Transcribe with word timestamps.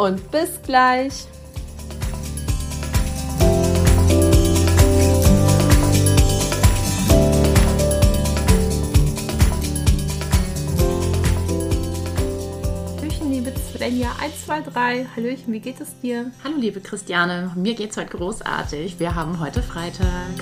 und 0.00 0.30
bis 0.30 0.60
gleich. 0.62 1.26
liebe 13.28 13.52
Svenja, 13.58 14.08
1, 14.20 14.46
2, 14.46 14.60
3. 14.62 15.06
Hallöchen, 15.14 15.52
wie 15.52 15.60
geht 15.60 15.80
es 15.80 15.98
dir? 16.00 16.32
Hallo, 16.42 16.56
liebe 16.56 16.80
Christiane. 16.80 17.52
Mir 17.54 17.74
geht 17.74 17.90
es 17.90 17.96
heute 17.96 18.16
großartig. 18.16 18.98
Wir 18.98 19.14
haben 19.14 19.38
heute 19.38 19.62
Freitag. 19.62 20.34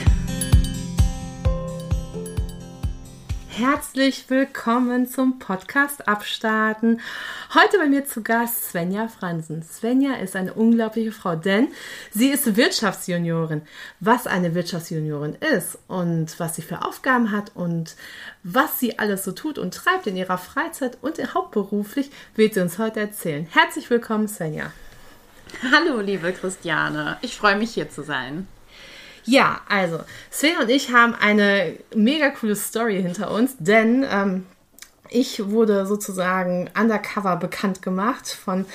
Herzlich 3.59 4.31
willkommen 4.31 5.09
zum 5.09 5.41
Podcast 5.41 6.07
Abstarten. 6.07 7.01
Heute 7.55 7.79
bei 7.79 7.87
mir 7.87 8.07
zu 8.07 8.23
Gast 8.23 8.71
Svenja 8.71 9.09
Fransen. 9.09 9.65
Svenja 9.65 10.15
ist 10.15 10.37
eine 10.37 10.55
unglaubliche 10.55 11.11
Frau, 11.11 11.35
denn 11.35 11.67
sie 12.13 12.29
ist 12.29 12.55
Wirtschaftsjuniorin. 12.55 13.63
Was 13.99 14.29
eine 14.29 14.55
Wirtschaftsjuniorin 14.55 15.35
ist 15.57 15.77
und 15.89 16.39
was 16.39 16.55
sie 16.55 16.63
für 16.63 16.83
Aufgaben 16.85 17.33
hat 17.33 17.51
und 17.57 17.97
was 18.45 18.79
sie 18.79 19.01
alles 19.01 19.25
so 19.25 19.33
tut 19.33 19.59
und 19.59 19.75
treibt 19.75 20.07
in 20.07 20.17
ihrer 20.17 20.39
Freizeit 20.39 20.97
und 21.03 21.19
hauptberuflich, 21.35 22.13
wird 22.37 22.55
sie 22.55 22.61
uns 22.61 22.79
heute 22.79 23.01
erzählen. 23.01 23.49
Herzlich 23.51 23.91
willkommen, 23.91 24.29
Svenja. 24.29 24.71
Hallo, 25.73 25.99
liebe 25.99 26.33
Christiane. 26.33 27.17
Ich 27.23 27.37
freue 27.37 27.57
mich 27.57 27.75
hier 27.75 27.91
zu 27.91 28.05
sein. 28.05 28.47
Ja, 29.25 29.61
also 29.69 30.01
Sven 30.31 30.59
und 30.61 30.71
ich 30.71 30.93
haben 30.93 31.15
eine 31.15 31.75
mega 31.95 32.31
coole 32.31 32.57
Story 32.57 33.03
hinter 33.03 33.31
uns, 33.31 33.57
denn 33.59 34.07
ähm, 34.11 34.47
ich 35.11 35.49
wurde 35.49 35.87
sozusagen 35.87 36.69
undercover 36.79 37.37
bekannt 37.37 37.83
gemacht 37.83 38.29
von 38.29 38.67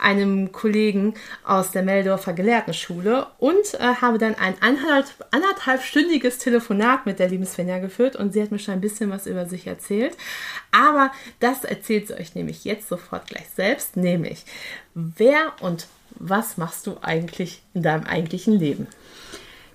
einem 0.00 0.52
Kollegen 0.52 1.14
aus 1.44 1.70
der 1.70 1.82
Meldorfer 1.82 2.32
Gelehrtenschule 2.32 3.26
und 3.38 3.74
äh, 3.74 3.94
habe 4.00 4.18
dann 4.18 4.34
ein 4.34 4.54
anderthalb, 4.60 5.06
anderthalbstündiges 5.30 6.38
Telefonat 6.38 7.06
mit 7.06 7.18
der 7.18 7.28
lieben 7.28 7.46
Svenja 7.46 7.78
geführt 7.78 8.16
und 8.16 8.32
sie 8.32 8.42
hat 8.42 8.50
mir 8.50 8.58
schon 8.58 8.74
ein 8.74 8.80
bisschen 8.80 9.10
was 9.10 9.26
über 9.26 9.46
sich 9.46 9.66
erzählt. 9.66 10.16
Aber 10.70 11.12
das 11.40 11.64
erzählt 11.64 12.08
sie 12.08 12.14
euch 12.14 12.34
nämlich 12.34 12.64
jetzt 12.64 12.88
sofort 12.88 13.26
gleich 13.26 13.48
selbst, 13.54 13.96
nämlich 13.96 14.44
wer 14.94 15.52
und 15.60 15.86
was 16.18 16.56
machst 16.56 16.86
du 16.86 16.96
eigentlich 17.02 17.62
in 17.74 17.82
deinem 17.82 18.04
eigentlichen 18.04 18.58
Leben? 18.58 18.86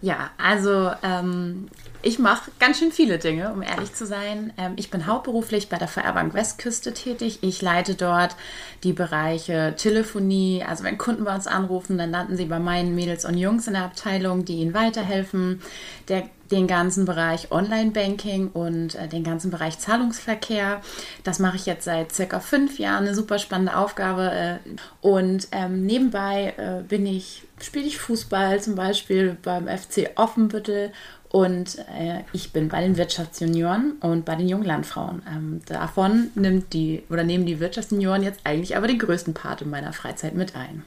Ja, 0.02 0.30
also 0.38 0.92
ähm, 1.02 1.70
ich 2.04 2.20
mache 2.20 2.52
ganz 2.60 2.78
schön 2.78 2.92
viele 2.92 3.18
Dinge, 3.18 3.52
um 3.52 3.64
ehrlich 3.64 3.94
zu 3.94 4.06
sein. 4.06 4.54
Ähm, 4.58 4.74
ich 4.76 4.92
bin 4.92 5.08
hauptberuflich 5.08 5.70
bei 5.70 5.78
der 5.78 5.88
VR 5.88 6.34
Westküste 6.34 6.94
tätig. 6.94 7.40
Ich 7.42 7.62
leite 7.64 7.96
dort 7.96 8.36
die 8.84 8.94
Bereiche 8.94 9.74
Telefonie. 9.76 10.64
Also 10.64 10.84
wenn 10.84 11.00
Kunden 11.00 11.24
bei 11.24 11.34
uns 11.34 11.48
anrufen, 11.48 11.98
dann 11.98 12.12
landen 12.12 12.38
sie 12.38 12.46
bei 12.46 12.60
meinen 12.60 12.94
Mädels 12.94 13.26
und 13.26 13.38
Jungs 13.38 13.66
in 13.66 13.74
der 13.74 13.86
Abteilung, 13.86 14.46
die 14.46 14.58
ihnen 14.58 14.76
weiterhelfen. 14.76 15.62
Der 16.10 16.30
den 16.52 16.68
ganzen 16.68 17.06
Bereich 17.06 17.52
Online-Banking 17.52 18.50
und 18.50 18.96
äh, 18.96 19.08
den 19.08 19.24
ganzen 19.24 19.52
Bereich 19.52 19.80
Zahlungsverkehr. 19.80 20.82
Das 21.24 21.40
mache 21.40 21.58
ich 21.58 21.66
jetzt 21.66 21.86
seit 21.86 22.12
circa 22.14 22.40
fünf 22.40 22.80
Jahren, 22.80 23.06
eine 23.06 23.16
super 23.16 23.40
spannende 23.40 23.76
Aufgabe. 23.78 24.32
Äh, 24.32 24.58
und 25.02 25.48
ähm, 25.52 25.86
nebenbei 25.86 26.54
äh, 26.58 26.84
bin 26.84 27.06
ich, 27.06 27.44
spiele 27.62 27.86
ich 27.86 27.98
Fußball 27.98 28.62
zum 28.62 28.76
Beispiel 28.76 29.38
beim 29.42 29.68
FC 29.68 30.12
Offenbüttel 30.16 30.92
und 31.30 31.80
äh, 31.80 32.22
ich 32.32 32.54
bin 32.54 32.70
bei 32.70 32.82
den 32.82 32.98
Wirtschaftsjunioren 32.98 33.94
und 34.00 34.26
bei 34.26 34.36
den 34.36 34.48
jungen 34.48 34.66
Landfrauen. 34.66 35.22
Ähm, 35.30 35.62
davon 35.66 36.32
nimmt 36.36 36.74
die 36.74 37.04
oder 37.10 37.24
nehmen 37.24 37.46
die 37.46 37.60
Wirtschaftsjunioren 37.60 38.24
jetzt 38.24 38.40
eigentlich 38.44 38.78
aber 38.78 38.88
den 38.88 39.00
größten 39.00 39.34
Part 39.34 39.62
in 39.62 39.70
meiner 39.70 39.94
Freizeit 39.94 40.36
mit 40.36 40.56
ein. 40.56 40.84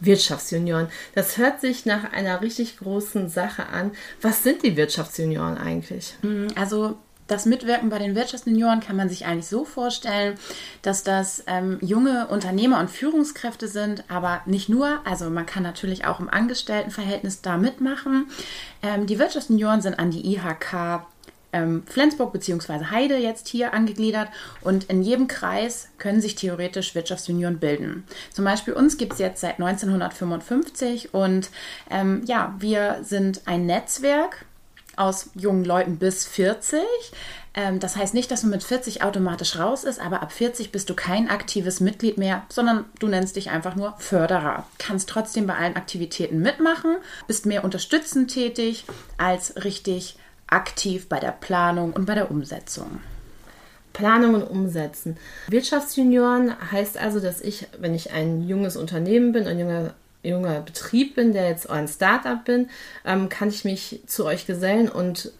Wirtschaftsjunioren. 0.00 0.88
Das 1.14 1.36
hört 1.36 1.60
sich 1.60 1.86
nach 1.86 2.12
einer 2.12 2.40
richtig 2.40 2.78
großen 2.78 3.28
Sache 3.28 3.66
an. 3.66 3.92
Was 4.22 4.42
sind 4.42 4.62
die 4.62 4.76
Wirtschaftsjunioren 4.76 5.58
eigentlich? 5.58 6.14
Mhm, 6.22 6.48
also 6.54 6.96
das 7.28 7.44
Mitwirken 7.44 7.90
bei 7.90 7.98
den 7.98 8.14
Wirtschaftsjunioren 8.14 8.80
kann 8.80 8.96
man 8.96 9.10
sich 9.10 9.26
eigentlich 9.26 9.46
so 9.46 9.66
vorstellen, 9.66 10.38
dass 10.80 11.02
das 11.02 11.44
ähm, 11.46 11.78
junge 11.82 12.26
Unternehmer 12.28 12.80
und 12.80 12.90
Führungskräfte 12.90 13.68
sind, 13.68 14.02
aber 14.08 14.40
nicht 14.46 14.70
nur. 14.70 15.00
Also 15.04 15.28
man 15.28 15.44
kann 15.44 15.62
natürlich 15.62 16.06
auch 16.06 16.20
im 16.20 16.30
Angestelltenverhältnis 16.30 17.42
da 17.42 17.58
mitmachen. 17.58 18.30
Ähm, 18.82 19.06
die 19.06 19.18
Wirtschaftsjunioren 19.18 19.82
sind 19.82 19.98
an 19.98 20.10
die 20.10 20.34
IHK 20.34 21.02
ähm, 21.52 21.82
Flensburg 21.86 22.32
bzw. 22.32 22.86
Heide 22.90 23.16
jetzt 23.16 23.48
hier 23.48 23.74
angegliedert 23.74 24.28
und 24.60 24.84
in 24.84 25.02
jedem 25.02 25.28
Kreis 25.28 25.88
können 25.98 26.20
sich 26.20 26.34
theoretisch 26.34 26.94
Wirtschaftsjunioren 26.94 27.58
bilden. 27.58 28.04
Zum 28.32 28.44
Beispiel 28.44 28.74
uns 28.74 28.96
gibt 28.96 29.14
es 29.14 29.18
jetzt 29.18 29.40
seit 29.40 29.60
1955 29.60 31.14
und 31.14 31.50
ähm, 31.90 32.22
ja, 32.26 32.54
wir 32.58 33.00
sind 33.02 33.42
ein 33.46 33.66
Netzwerk 33.66 34.44
aus 34.96 35.30
jungen 35.34 35.64
Leuten 35.64 35.96
bis 35.96 36.26
40. 36.26 36.80
Ähm, 37.54 37.80
das 37.80 37.96
heißt 37.96 38.14
nicht, 38.14 38.30
dass 38.30 38.42
man 38.42 38.50
mit 38.50 38.64
40 38.64 39.02
automatisch 39.02 39.58
raus 39.58 39.84
ist, 39.84 40.00
aber 40.00 40.22
ab 40.22 40.32
40 40.32 40.72
bist 40.72 40.90
du 40.90 40.94
kein 40.94 41.30
aktives 41.30 41.80
Mitglied 41.80 42.18
mehr, 42.18 42.44
sondern 42.48 42.84
du 42.98 43.08
nennst 43.08 43.36
dich 43.36 43.50
einfach 43.50 43.74
nur 43.74 43.94
Förderer. 43.98 44.66
Kannst 44.78 45.08
trotzdem 45.08 45.46
bei 45.46 45.54
allen 45.54 45.76
Aktivitäten 45.76 46.40
mitmachen, 46.40 46.96
bist 47.26 47.46
mehr 47.46 47.64
unterstützend 47.64 48.30
tätig 48.32 48.84
als 49.16 49.64
richtig 49.64 50.16
aktiv 50.48 51.08
bei 51.08 51.20
der 51.20 51.32
Planung 51.32 51.92
und 51.92 52.06
bei 52.06 52.14
der 52.14 52.30
Umsetzung. 52.30 53.00
Planung 53.92 54.34
und 54.34 54.42
Umsetzen. 54.44 55.16
Wirtschaftsjunioren 55.48 56.54
heißt 56.70 56.98
also, 56.98 57.20
dass 57.20 57.40
ich, 57.40 57.66
wenn 57.78 57.94
ich 57.94 58.12
ein 58.12 58.46
junges 58.46 58.76
Unternehmen 58.76 59.32
bin, 59.32 59.46
ein 59.46 59.58
junger, 59.58 59.94
junger 60.22 60.60
Betrieb 60.60 61.16
bin, 61.16 61.32
der 61.32 61.48
jetzt 61.48 61.68
ein 61.68 61.88
Startup 61.88 62.44
bin, 62.44 62.70
ähm, 63.04 63.28
kann 63.28 63.48
ich 63.48 63.64
mich 63.64 64.00
zu 64.06 64.24
euch 64.24 64.46
gesellen 64.46 64.88
und 64.88 65.32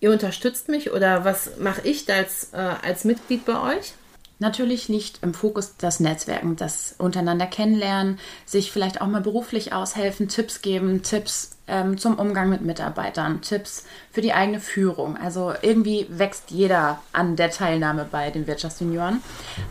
ihr 0.00 0.10
unterstützt 0.10 0.68
mich 0.68 0.92
oder 0.92 1.24
was 1.24 1.58
mache 1.58 1.82
ich 1.86 2.12
als, 2.12 2.52
äh, 2.52 2.56
als 2.56 3.04
Mitglied 3.04 3.44
bei 3.44 3.76
euch? 3.76 3.94
Natürlich 4.38 4.88
liegt 4.88 5.22
im 5.22 5.32
Fokus 5.32 5.76
das 5.78 5.98
Netzwerken, 5.98 6.56
das 6.56 6.94
untereinander 6.98 7.46
kennenlernen, 7.46 8.18
sich 8.44 8.70
vielleicht 8.70 9.00
auch 9.00 9.06
mal 9.06 9.22
beruflich 9.22 9.72
aushelfen, 9.72 10.28
Tipps 10.28 10.60
geben, 10.60 11.02
Tipps 11.02 11.56
ähm, 11.66 11.96
zum 11.96 12.18
Umgang 12.18 12.50
mit 12.50 12.60
Mitarbeitern, 12.60 13.40
Tipps 13.40 13.86
für 14.12 14.20
die 14.20 14.34
eigene 14.34 14.60
Führung. 14.60 15.16
Also 15.16 15.54
irgendwie 15.62 16.06
wächst 16.10 16.50
jeder 16.50 17.00
an 17.12 17.36
der 17.36 17.50
Teilnahme 17.50 18.06
bei 18.10 18.30
den 18.30 18.46
Wirtschaftsjunioren. 18.46 19.22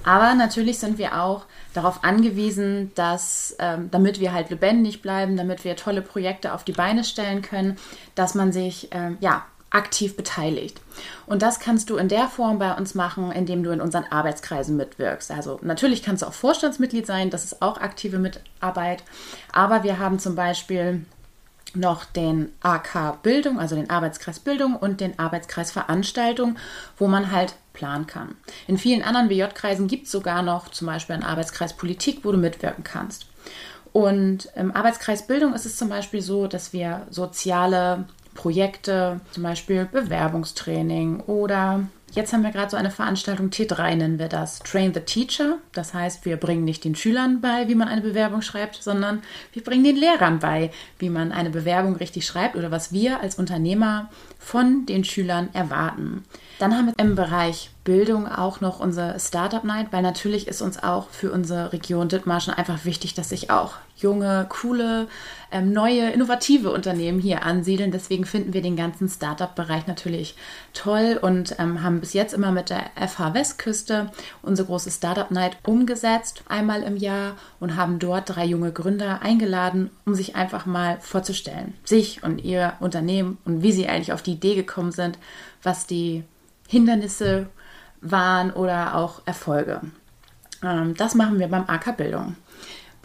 Aber 0.03 0.33
natürlich 0.33 0.79
sind 0.79 0.97
wir 0.97 1.21
auch 1.21 1.45
darauf 1.75 2.03
angewiesen, 2.03 2.91
dass, 2.95 3.55
ähm, 3.59 3.89
damit 3.91 4.19
wir 4.19 4.33
halt 4.33 4.49
lebendig 4.49 5.03
bleiben, 5.03 5.37
damit 5.37 5.63
wir 5.63 5.75
tolle 5.75 6.01
Projekte 6.01 6.53
auf 6.53 6.63
die 6.63 6.71
Beine 6.71 7.03
stellen 7.03 7.43
können, 7.43 7.77
dass 8.15 8.33
man 8.33 8.51
sich 8.51 8.89
ähm, 8.91 9.17
ja 9.19 9.45
aktiv 9.75 10.15
beteiligt. 10.15 10.79
Und 11.27 11.41
das 11.41 11.59
kannst 11.59 11.89
du 11.89 11.97
in 11.97 12.07
der 12.07 12.27
Form 12.27 12.59
bei 12.59 12.73
uns 12.73 12.95
machen, 12.95 13.31
indem 13.31 13.61
du 13.61 13.71
in 13.71 13.81
unseren 13.81 14.05
Arbeitskreisen 14.05 14.77
mitwirkst. 14.77 15.31
Also 15.31 15.59
natürlich 15.61 16.01
kannst 16.01 16.23
du 16.23 16.27
auch 16.27 16.33
Vorstandsmitglied 16.33 17.05
sein, 17.05 17.29
das 17.29 17.43
ist 17.43 17.61
auch 17.61 17.79
aktive 17.79 18.17
Mitarbeit. 18.17 19.03
Aber 19.51 19.83
wir 19.83 19.99
haben 19.99 20.17
zum 20.17 20.35
Beispiel 20.35 21.05
noch 21.73 22.05
den 22.05 22.53
AK 22.61 23.21
Bildung, 23.21 23.59
also 23.59 23.75
den 23.75 23.89
Arbeitskreis 23.89 24.39
Bildung 24.39 24.77
und 24.77 25.01
den 25.01 25.19
Arbeitskreis 25.19 25.73
Veranstaltung, 25.73 26.57
wo 26.97 27.07
man 27.07 27.31
halt 27.31 27.55
planen 27.73 28.07
kann. 28.07 28.35
In 28.67 28.77
vielen 28.77 29.03
anderen 29.03 29.29
WJ-Kreisen 29.29 29.87
gibt 29.87 30.05
es 30.05 30.11
sogar 30.11 30.41
noch 30.41 30.69
zum 30.69 30.87
Beispiel 30.87 31.15
einen 31.15 31.25
Arbeitskreis 31.25 31.73
Politik, 31.73 32.21
wo 32.23 32.31
du 32.31 32.37
mitwirken 32.37 32.85
kannst. 32.85 33.27
Und 33.91 34.49
im 34.55 34.73
Arbeitskreis 34.73 35.27
Bildung 35.27 35.53
ist 35.53 35.65
es 35.65 35.75
zum 35.75 35.89
Beispiel 35.89 36.21
so, 36.21 36.47
dass 36.47 36.71
wir 36.71 37.07
soziale 37.09 38.05
Projekte, 38.35 39.19
zum 39.31 39.43
Beispiel 39.43 39.85
Bewerbungstraining 39.91 41.21
oder 41.21 41.81
Jetzt 42.15 42.31
haben 42.31 42.43
wir 42.43 42.51
gerade 42.51 42.71
so 42.71 42.77
eine 42.77 42.91
Veranstaltung 42.91 43.49
T3 43.49 43.95
nennen 43.95 44.19
wir 44.19 44.29
das. 44.29 44.59
Train 44.59 44.93
the 44.93 45.01
Teacher. 45.01 45.57
Das 45.73 45.93
heißt, 45.93 46.23
wir 46.23 46.37
bringen 46.37 46.63
nicht 46.63 46.85
den 46.85 46.95
Schülern 46.95 47.41
bei, 47.41 47.67
wie 47.67 47.75
man 47.75 47.89
eine 47.89 47.99
Bewerbung 47.99 48.41
schreibt, 48.41 48.81
sondern 48.81 49.21
wir 49.51 49.61
bringen 49.61 49.83
den 49.83 49.97
Lehrern 49.97 50.39
bei, 50.39 50.71
wie 50.97 51.09
man 51.09 51.33
eine 51.33 51.49
Bewerbung 51.49 51.97
richtig 51.97 52.25
schreibt 52.25 52.55
oder 52.55 52.71
was 52.71 52.93
wir 52.93 53.19
als 53.19 53.35
Unternehmer 53.35 54.09
von 54.39 54.85
den 54.85 55.03
Schülern 55.03 55.49
erwarten. 55.51 56.23
Dann 56.57 56.77
haben 56.77 56.85
wir 56.85 56.93
im 56.97 57.15
Bereich 57.15 57.71
Bildung 57.83 58.29
auch 58.29 58.61
noch 58.61 58.79
unsere 58.79 59.19
Startup 59.19 59.65
Night, 59.65 59.87
weil 59.91 60.01
natürlich 60.01 60.47
ist 60.47 60.61
uns 60.61 60.81
auch 60.81 61.09
für 61.09 61.33
unsere 61.33 61.73
Region 61.73 62.07
Dithmarschen 62.07 62.53
einfach 62.53 62.85
wichtig, 62.85 63.13
dass 63.13 63.27
sich 63.27 63.49
auch 63.49 63.73
junge, 63.95 64.45
coole, 64.49 65.07
ähm, 65.51 65.71
neue, 65.71 66.09
innovative 66.11 66.71
Unternehmen 66.71 67.19
hier 67.19 67.43
ansiedeln. 67.43 67.91
Deswegen 67.91 68.25
finden 68.25 68.53
wir 68.53 68.61
den 68.61 68.75
ganzen 68.75 69.07
Startup-Bereich 69.07 69.87
natürlich 69.87 70.35
toll 70.73 71.17
und 71.21 71.55
ähm, 71.59 71.81
haben 71.81 71.99
bis 72.01 72.13
jetzt 72.13 72.33
immer 72.33 72.51
mit 72.51 72.69
der 72.69 72.91
FH 72.95 73.33
Westküste 73.33 74.11
unsere 74.41 74.67
große 74.67 74.91
Startup 74.91 75.31
Night 75.31 75.57
umgesetzt, 75.65 76.43
einmal 76.47 76.83
im 76.83 76.97
Jahr 76.97 77.37
und 77.59 77.75
haben 77.75 77.99
dort 77.99 78.35
drei 78.35 78.45
junge 78.45 78.71
Gründer 78.71 79.21
eingeladen, 79.21 79.89
um 80.05 80.13
sich 80.13 80.35
einfach 80.35 80.65
mal 80.65 80.97
vorzustellen, 80.99 81.73
sich 81.85 82.23
und 82.23 82.43
ihr 82.43 82.73
Unternehmen 82.79 83.37
und 83.45 83.63
wie 83.63 83.71
sie 83.71 83.87
eigentlich 83.87 84.13
auf 84.13 84.21
die 84.21 84.33
Idee 84.33 84.55
gekommen 84.55 84.91
sind, 84.91 85.17
was 85.63 85.87
die 85.87 86.23
Hindernisse 86.67 87.47
waren 88.01 88.51
oder 88.51 88.95
auch 88.95 89.21
Erfolge. 89.25 89.81
Ähm, 90.63 90.95
das 90.95 91.15
machen 91.15 91.39
wir 91.39 91.47
beim 91.47 91.65
AK 91.67 91.97
Bildung. 91.97 92.35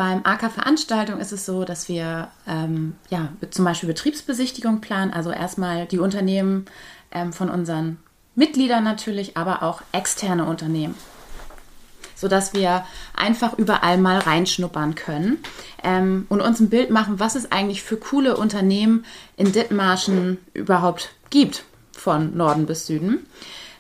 Beim 0.01 0.23
AK 0.25 0.51
Veranstaltung 0.51 1.21
ist 1.21 1.31
es 1.31 1.45
so, 1.45 1.65
dass 1.65 1.91
wir 1.91 2.29
ähm, 2.49 2.95
ja, 3.11 3.29
zum 3.51 3.67
Beispiel 3.67 3.87
Betriebsbesichtigung 3.87 4.81
planen, 4.81 5.13
also 5.13 5.31
erstmal 5.31 5.85
die 5.85 5.99
Unternehmen 5.99 6.65
ähm, 7.13 7.35
von 7.35 7.51
unseren 7.51 7.99
Mitgliedern 8.35 8.83
natürlich, 8.83 9.37
aber 9.37 9.63
auch 9.63 9.83
externe 9.93 10.47
Unternehmen 10.47 10.95
sodass 12.15 12.55
wir 12.55 12.85
einfach 13.15 13.59
überall 13.59 13.99
mal 13.99 14.19
reinschnuppern 14.19 14.95
können 14.95 15.39
ähm, 15.83 16.27
und 16.31 16.41
uns 16.41 16.61
ein 16.61 16.71
Bild 16.71 16.91
machen, 16.91 17.19
was 17.19 17.35
es 17.35 17.53
eigentlich 17.53 17.83
für 17.83 17.97
coole 17.99 18.37
Unternehmen 18.39 19.05
in 19.37 19.53
Dithmarschen 19.53 20.39
überhaupt 20.53 21.11
gibt, 21.29 21.65
von 21.93 22.37
Norden 22.37 22.65
bis 22.65 22.87
Süden. 22.87 23.27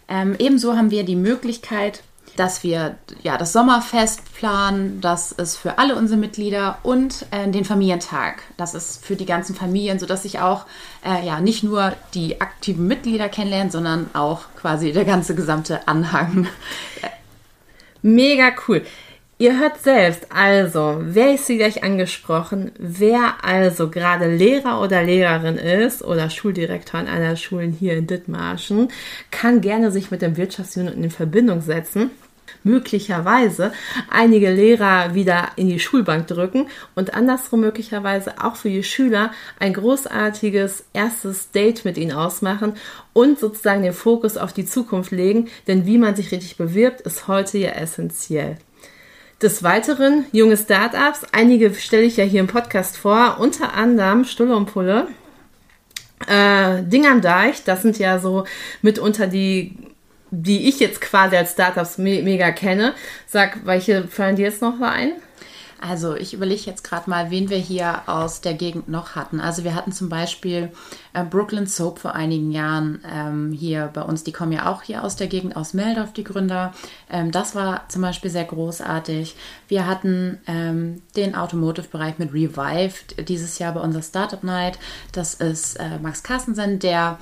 Ähm, 0.08 0.36
ebenso 0.38 0.74
haben 0.74 0.90
wir 0.90 1.04
die 1.04 1.16
Möglichkeit, 1.16 2.02
dass 2.36 2.62
wir 2.62 2.96
ja 3.22 3.36
das 3.36 3.52
Sommerfest 3.52 4.34
planen, 4.34 5.00
das 5.00 5.32
ist 5.32 5.56
für 5.56 5.78
alle 5.78 5.96
unsere 5.96 6.18
Mitglieder 6.18 6.78
und 6.82 7.26
äh, 7.30 7.48
den 7.48 7.64
Familientag. 7.64 8.42
Das 8.56 8.74
ist 8.74 9.04
für 9.04 9.16
die 9.16 9.26
ganzen 9.26 9.54
Familien, 9.54 9.98
sodass 9.98 10.22
sich 10.22 10.40
auch 10.40 10.66
äh, 11.04 11.24
ja 11.26 11.40
nicht 11.40 11.62
nur 11.62 11.92
die 12.14 12.40
aktiven 12.40 12.86
Mitglieder 12.86 13.28
kennenlernen, 13.28 13.70
sondern 13.70 14.10
auch 14.14 14.42
quasi 14.56 14.92
der 14.92 15.04
ganze 15.04 15.34
gesamte 15.34 15.86
Anhang. 15.86 16.48
Mega 18.02 18.50
cool. 18.66 18.84
Ihr 19.40 19.58
hört 19.58 19.82
selbst, 19.82 20.26
also, 20.28 20.98
wer 21.00 21.32
ist 21.32 21.46
sie 21.46 21.56
gleich 21.56 21.82
angesprochen? 21.82 22.72
Wer 22.78 23.42
also 23.42 23.88
gerade 23.88 24.30
Lehrer 24.30 24.82
oder 24.82 25.02
Lehrerin 25.02 25.56
ist 25.56 26.04
oder 26.04 26.28
Schuldirektor 26.28 27.00
an 27.00 27.06
einer 27.06 27.36
Schule 27.36 27.68
hier 27.68 27.96
in 27.96 28.06
Dithmarschen, 28.06 28.88
kann 29.30 29.62
gerne 29.62 29.92
sich 29.92 30.10
mit 30.10 30.20
dem 30.20 30.36
Wirtschaftsunion 30.36 31.02
in 31.02 31.10
Verbindung 31.10 31.62
setzen 31.62 32.10
möglicherweise 32.64 33.72
einige 34.10 34.52
Lehrer 34.52 35.14
wieder 35.14 35.52
in 35.56 35.68
die 35.68 35.80
Schulbank 35.80 36.26
drücken 36.26 36.66
und 36.94 37.14
andersrum 37.14 37.60
möglicherweise 37.60 38.44
auch 38.44 38.56
für 38.56 38.68
die 38.68 38.82
Schüler 38.82 39.30
ein 39.58 39.72
großartiges 39.72 40.84
erstes 40.92 41.50
Date 41.52 41.86
mit 41.86 41.96
ihnen 41.96 42.12
ausmachen 42.12 42.74
und 43.14 43.38
sozusagen 43.38 43.84
den 43.84 43.94
Fokus 43.94 44.36
auf 44.36 44.52
die 44.52 44.66
Zukunft 44.66 45.12
legen, 45.12 45.48
denn 45.66 45.86
wie 45.86 45.96
man 45.96 46.14
sich 46.14 46.30
richtig 46.30 46.58
bewirbt, 46.58 47.00
ist 47.00 47.26
heute 47.26 47.56
ja 47.56 47.70
essentiell. 47.70 48.58
Des 49.42 49.62
Weiteren 49.62 50.26
junge 50.32 50.58
Startups, 50.58 51.22
einige 51.32 51.72
stelle 51.72 52.02
ich 52.02 52.18
ja 52.18 52.24
hier 52.24 52.40
im 52.40 52.46
Podcast 52.46 52.98
vor, 52.98 53.38
unter 53.40 53.72
anderem 53.72 54.24
Stulle 54.24 54.54
und 54.54 54.66
Pulle. 54.66 55.08
Äh, 56.28 56.82
Ding 56.82 57.06
am 57.06 57.22
Deich, 57.22 57.64
das 57.64 57.80
sind 57.80 57.98
ja 57.98 58.18
so 58.18 58.44
mitunter 58.82 59.26
die 59.26 59.74
die 60.32 60.68
ich 60.68 60.78
jetzt 60.78 61.00
quasi 61.00 61.36
als 61.36 61.52
Startups 61.52 61.98
me 61.98 62.22
mega 62.22 62.52
kenne. 62.52 62.94
Sag, 63.26 63.66
welche 63.66 64.06
fallen 64.06 64.36
dir 64.36 64.44
jetzt 64.44 64.62
noch 64.62 64.80
ein? 64.80 65.12
Also 65.80 66.14
ich 66.14 66.34
überlege 66.34 66.62
jetzt 66.66 66.84
gerade 66.84 67.08
mal, 67.08 67.30
wen 67.30 67.48
wir 67.48 67.56
hier 67.56 68.02
aus 68.06 68.42
der 68.42 68.54
Gegend 68.54 68.88
noch 68.88 69.14
hatten. 69.14 69.40
Also 69.40 69.64
wir 69.64 69.74
hatten 69.74 69.92
zum 69.92 70.08
Beispiel 70.08 70.70
äh, 71.14 71.24
Brooklyn 71.24 71.66
Soap 71.66 71.98
vor 71.98 72.14
einigen 72.14 72.50
Jahren 72.50 73.02
ähm, 73.10 73.52
hier 73.52 73.90
bei 73.92 74.02
uns. 74.02 74.22
Die 74.22 74.32
kommen 74.32 74.52
ja 74.52 74.70
auch 74.70 74.82
hier 74.82 75.02
aus 75.02 75.16
der 75.16 75.26
Gegend, 75.26 75.56
aus 75.56 75.72
Meldorf, 75.72 76.12
die 76.12 76.24
Gründer. 76.24 76.74
Ähm, 77.10 77.30
das 77.30 77.54
war 77.54 77.88
zum 77.88 78.02
Beispiel 78.02 78.30
sehr 78.30 78.44
großartig. 78.44 79.36
Wir 79.68 79.86
hatten 79.86 80.38
ähm, 80.46 81.02
den 81.16 81.34
Automotive-Bereich 81.34 82.18
mit 82.18 82.34
Revive 82.34 83.14
dieses 83.24 83.58
Jahr 83.58 83.72
bei 83.72 83.80
unserer 83.80 84.02
Startup 84.02 84.44
Night. 84.44 84.78
Das 85.12 85.34
ist 85.34 85.76
äh, 85.76 85.98
Max 86.02 86.22
Carstensen, 86.22 86.78
der 86.78 87.18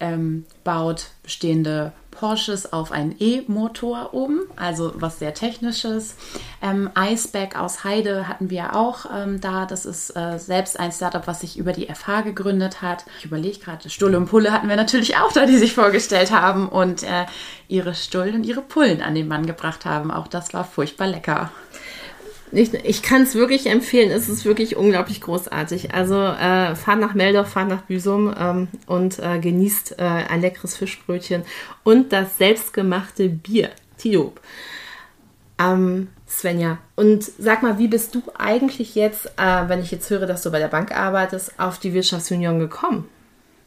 ähm, 0.00 0.44
baut 0.64 1.06
bestehende 1.22 1.92
Porsches 2.12 2.72
auf 2.72 2.92
einen 2.92 3.16
E-Motor 3.18 4.14
um, 4.14 4.42
also 4.54 4.92
was 4.94 5.18
sehr 5.18 5.34
technisches. 5.34 6.14
Ähm, 6.62 6.88
Iceback 6.96 7.58
aus 7.58 7.82
Heide 7.82 8.28
hatten 8.28 8.50
wir 8.50 8.76
auch 8.76 9.06
ähm, 9.12 9.40
da. 9.40 9.66
Das 9.66 9.84
ist 9.84 10.16
äh, 10.16 10.38
selbst 10.38 10.78
ein 10.78 10.92
Startup, 10.92 11.26
was 11.26 11.40
sich 11.40 11.58
über 11.58 11.72
die 11.72 11.92
FH 11.92 12.20
gegründet 12.20 12.82
hat. 12.82 13.04
Ich 13.18 13.24
überlege 13.24 13.58
gerade, 13.58 13.90
Stulle 13.90 14.16
und 14.16 14.26
Pulle 14.26 14.52
hatten 14.52 14.68
wir 14.68 14.76
natürlich 14.76 15.16
auch 15.16 15.32
da, 15.32 15.46
die 15.46 15.58
sich 15.58 15.72
vorgestellt 15.74 16.30
haben 16.30 16.68
und 16.68 17.02
äh, 17.02 17.26
ihre 17.66 17.94
Stullen 17.94 18.36
und 18.36 18.44
ihre 18.44 18.62
Pullen 18.62 19.02
an 19.02 19.14
den 19.16 19.26
Mann 19.26 19.46
gebracht 19.46 19.84
haben. 19.84 20.12
Auch 20.12 20.28
das 20.28 20.54
war 20.54 20.64
furchtbar 20.64 21.08
lecker 21.08 21.50
ich, 22.52 22.74
ich 22.74 23.02
kann 23.02 23.22
es 23.22 23.34
wirklich 23.34 23.66
empfehlen. 23.66 24.10
Es 24.10 24.28
ist 24.28 24.44
wirklich 24.44 24.76
unglaublich 24.76 25.20
großartig. 25.20 25.94
Also 25.94 26.16
äh, 26.16 26.74
fahrt 26.74 27.00
nach 27.00 27.14
Meldorf, 27.14 27.48
fahrt 27.48 27.68
nach 27.68 27.82
Büsum 27.82 28.34
ähm, 28.38 28.68
und 28.86 29.18
äh, 29.18 29.38
genießt 29.38 29.98
äh, 29.98 30.02
ein 30.02 30.40
leckeres 30.40 30.76
Fischbrötchen 30.76 31.42
und 31.82 32.12
das 32.12 32.38
selbstgemachte 32.38 33.28
Bier. 33.28 33.70
Tiob. 33.98 34.40
Ähm, 35.58 36.08
Svenja, 36.28 36.78
und 36.96 37.24
sag 37.38 37.62
mal, 37.62 37.78
wie 37.78 37.88
bist 37.88 38.14
du 38.14 38.22
eigentlich 38.36 38.94
jetzt, 38.94 39.26
äh, 39.36 39.68
wenn 39.68 39.82
ich 39.82 39.90
jetzt 39.90 40.08
höre, 40.10 40.26
dass 40.26 40.42
du 40.42 40.50
bei 40.50 40.58
der 40.58 40.68
Bank 40.68 40.96
arbeitest, 40.96 41.58
auf 41.58 41.78
die 41.78 41.92
Wirtschaftsunion 41.92 42.58
gekommen? 42.58 43.08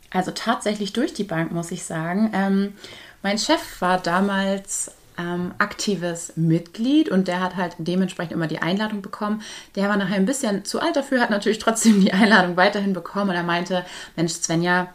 Also 0.10 0.32
tatsächlich 0.32 0.94
durch 0.94 1.14
die 1.14 1.24
Bank, 1.24 1.52
muss 1.52 1.72
ich 1.72 1.84
sagen. 1.84 2.32
Ähm, 2.34 2.74
mein 3.22 3.38
Chef 3.38 3.82
war 3.82 4.00
damals 4.00 4.92
ähm, 5.18 5.54
aktives 5.58 6.34
Mitglied 6.36 7.10
und 7.10 7.28
der 7.28 7.40
hat 7.42 7.56
halt 7.56 7.76
dementsprechend 7.78 8.34
immer 8.34 8.48
die 8.48 8.62
Einladung 8.62 9.02
bekommen. 9.02 9.42
Der 9.76 9.90
war 9.90 9.98
nachher 9.98 10.16
ein 10.16 10.26
bisschen 10.26 10.66
zu 10.66 10.80
alt 10.80 10.96
dafür, 10.96 11.22
hat 11.22 11.30
natürlich 11.30 11.60
trotzdem 11.60 12.02
die 12.02 12.14
Einladung 12.14 12.58
weiterhin 12.58 12.94
bekommen 12.94 13.30
und 13.30 13.36
er 13.36 13.44
meinte, 13.44 13.86
Mensch 14.16 14.34
Svenja, 14.34 14.88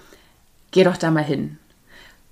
geh 0.70 0.84
doch 0.84 0.96
da 0.96 1.10
mal 1.10 1.24
hin. 1.24 1.58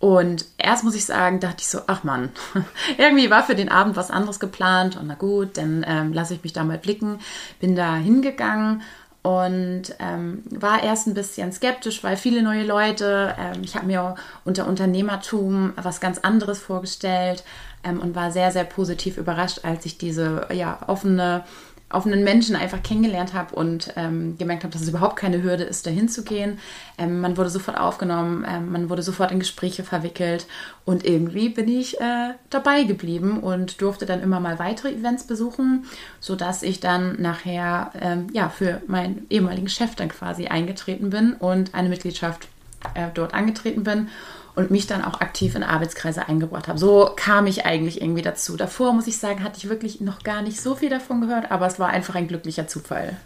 Und 0.00 0.44
erst 0.58 0.84
muss 0.84 0.94
ich 0.94 1.04
sagen, 1.04 1.40
dachte 1.40 1.56
ich 1.58 1.68
so, 1.68 1.80
ach 1.88 2.04
Mann, 2.04 2.30
irgendwie 2.98 3.30
war 3.30 3.42
für 3.42 3.56
den 3.56 3.68
Abend 3.68 3.96
was 3.96 4.12
anderes 4.12 4.38
geplant 4.38 4.96
und 4.96 5.08
na 5.08 5.14
gut, 5.14 5.56
dann 5.56 5.84
ähm, 5.88 6.12
lasse 6.12 6.34
ich 6.34 6.44
mich 6.44 6.52
da 6.52 6.62
mal 6.62 6.78
blicken. 6.78 7.18
Bin 7.58 7.74
da 7.74 7.96
hingegangen 7.96 8.82
und 9.28 9.82
ähm, 9.98 10.42
war 10.48 10.82
erst 10.82 11.06
ein 11.06 11.12
bisschen 11.12 11.52
skeptisch, 11.52 12.02
weil 12.02 12.16
viele 12.16 12.42
neue 12.42 12.64
Leute, 12.64 13.34
ähm, 13.38 13.60
ich 13.62 13.74
habe 13.76 13.84
mir 13.84 14.14
unter 14.46 14.66
Unternehmertum 14.66 15.74
was 15.76 16.00
ganz 16.00 16.16
anderes 16.16 16.60
vorgestellt 16.60 17.44
ähm, 17.84 18.00
und 18.00 18.14
war 18.14 18.30
sehr, 18.30 18.52
sehr 18.52 18.64
positiv 18.64 19.18
überrascht, 19.18 19.60
als 19.64 19.84
ich 19.84 19.98
diese 19.98 20.46
ja, 20.54 20.78
offene 20.86 21.44
offenen 21.90 22.22
Menschen 22.22 22.54
einfach 22.54 22.82
kennengelernt 22.82 23.32
habe 23.32 23.54
und 23.54 23.94
ähm, 23.96 24.36
gemerkt 24.36 24.64
habe, 24.64 24.72
dass 24.72 24.82
es 24.82 24.88
überhaupt 24.88 25.16
keine 25.16 25.42
Hürde 25.42 25.64
ist, 25.64 25.86
dahin 25.86 26.08
zu 26.08 26.22
gehen. 26.22 26.58
Ähm, 26.98 27.20
man 27.20 27.36
wurde 27.36 27.48
sofort 27.48 27.78
aufgenommen, 27.78 28.44
ähm, 28.48 28.70
man 28.70 28.90
wurde 28.90 29.02
sofort 29.02 29.32
in 29.32 29.38
Gespräche 29.38 29.84
verwickelt 29.84 30.46
und 30.84 31.06
irgendwie 31.06 31.48
bin 31.48 31.68
ich 31.68 31.98
äh, 32.00 32.34
dabei 32.50 32.84
geblieben 32.84 33.40
und 33.40 33.80
durfte 33.80 34.04
dann 34.04 34.22
immer 34.22 34.38
mal 34.38 34.58
weitere 34.58 34.92
Events 34.92 35.24
besuchen, 35.24 35.86
sodass 36.20 36.62
ich 36.62 36.80
dann 36.80 37.20
nachher 37.20 37.92
ähm, 38.00 38.26
ja, 38.32 38.50
für 38.50 38.82
meinen 38.86 39.26
ehemaligen 39.30 39.68
Chef 39.68 39.94
dann 39.94 40.08
quasi 40.08 40.46
eingetreten 40.46 41.08
bin 41.08 41.32
und 41.32 41.74
eine 41.74 41.88
Mitgliedschaft 41.88 42.48
äh, 42.94 43.08
dort 43.14 43.32
angetreten 43.32 43.84
bin 43.84 44.08
und 44.58 44.72
mich 44.72 44.88
dann 44.88 45.04
auch 45.04 45.20
aktiv 45.20 45.54
in 45.54 45.62
Arbeitskreise 45.62 46.26
eingebracht 46.26 46.66
habe. 46.66 46.80
So 46.80 47.12
kam 47.14 47.46
ich 47.46 47.64
eigentlich 47.64 48.02
irgendwie 48.02 48.22
dazu. 48.22 48.56
Davor, 48.56 48.92
muss 48.92 49.06
ich 49.06 49.16
sagen, 49.16 49.44
hatte 49.44 49.56
ich 49.56 49.68
wirklich 49.68 50.00
noch 50.00 50.24
gar 50.24 50.42
nicht 50.42 50.60
so 50.60 50.74
viel 50.74 50.90
davon 50.90 51.20
gehört, 51.20 51.52
aber 51.52 51.68
es 51.68 51.78
war 51.78 51.90
einfach 51.90 52.16
ein 52.16 52.26
glücklicher 52.26 52.66
Zufall. 52.66 53.16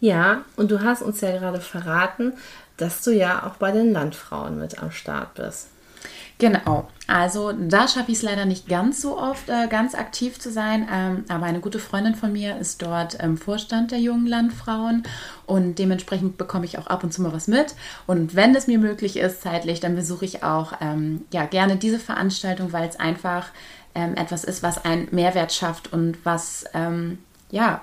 Ja, 0.00 0.46
und 0.56 0.70
du 0.70 0.82
hast 0.82 1.02
uns 1.02 1.20
ja 1.20 1.32
gerade 1.32 1.60
verraten, 1.60 2.32
dass 2.78 3.02
du 3.02 3.10
ja 3.10 3.46
auch 3.46 3.56
bei 3.56 3.72
den 3.72 3.92
Landfrauen 3.92 4.58
mit 4.58 4.82
am 4.82 4.90
Start 4.90 5.34
bist. 5.34 5.68
Genau, 6.42 6.88
also 7.06 7.52
da 7.52 7.86
schaffe 7.86 8.10
ich 8.10 8.16
es 8.16 8.22
leider 8.24 8.46
nicht 8.46 8.66
ganz 8.66 9.00
so 9.00 9.16
oft, 9.16 9.48
äh, 9.48 9.68
ganz 9.68 9.94
aktiv 9.94 10.40
zu 10.40 10.50
sein, 10.50 10.88
ähm, 10.92 11.24
aber 11.28 11.46
eine 11.46 11.60
gute 11.60 11.78
Freundin 11.78 12.16
von 12.16 12.32
mir 12.32 12.56
ist 12.58 12.82
dort 12.82 13.14
im 13.14 13.38
Vorstand 13.38 13.92
der 13.92 14.00
jungen 14.00 14.26
Landfrauen 14.26 15.04
und 15.46 15.78
dementsprechend 15.78 16.38
bekomme 16.38 16.64
ich 16.64 16.78
auch 16.78 16.88
ab 16.88 17.04
und 17.04 17.14
zu 17.14 17.22
mal 17.22 17.32
was 17.32 17.46
mit. 17.46 17.76
Und 18.08 18.34
wenn 18.34 18.56
es 18.56 18.66
mir 18.66 18.80
möglich 18.80 19.18
ist, 19.18 19.42
zeitlich, 19.42 19.78
dann 19.78 19.94
besuche 19.94 20.24
ich 20.24 20.42
auch 20.42 20.72
ähm, 20.80 21.26
ja, 21.32 21.46
gerne 21.46 21.76
diese 21.76 22.00
Veranstaltung, 22.00 22.72
weil 22.72 22.88
es 22.88 22.98
einfach 22.98 23.50
ähm, 23.94 24.16
etwas 24.16 24.42
ist, 24.42 24.64
was 24.64 24.84
einen 24.84 25.06
Mehrwert 25.12 25.52
schafft 25.52 25.92
und 25.92 26.18
was 26.24 26.64
ähm, 26.74 27.18
ja 27.52 27.82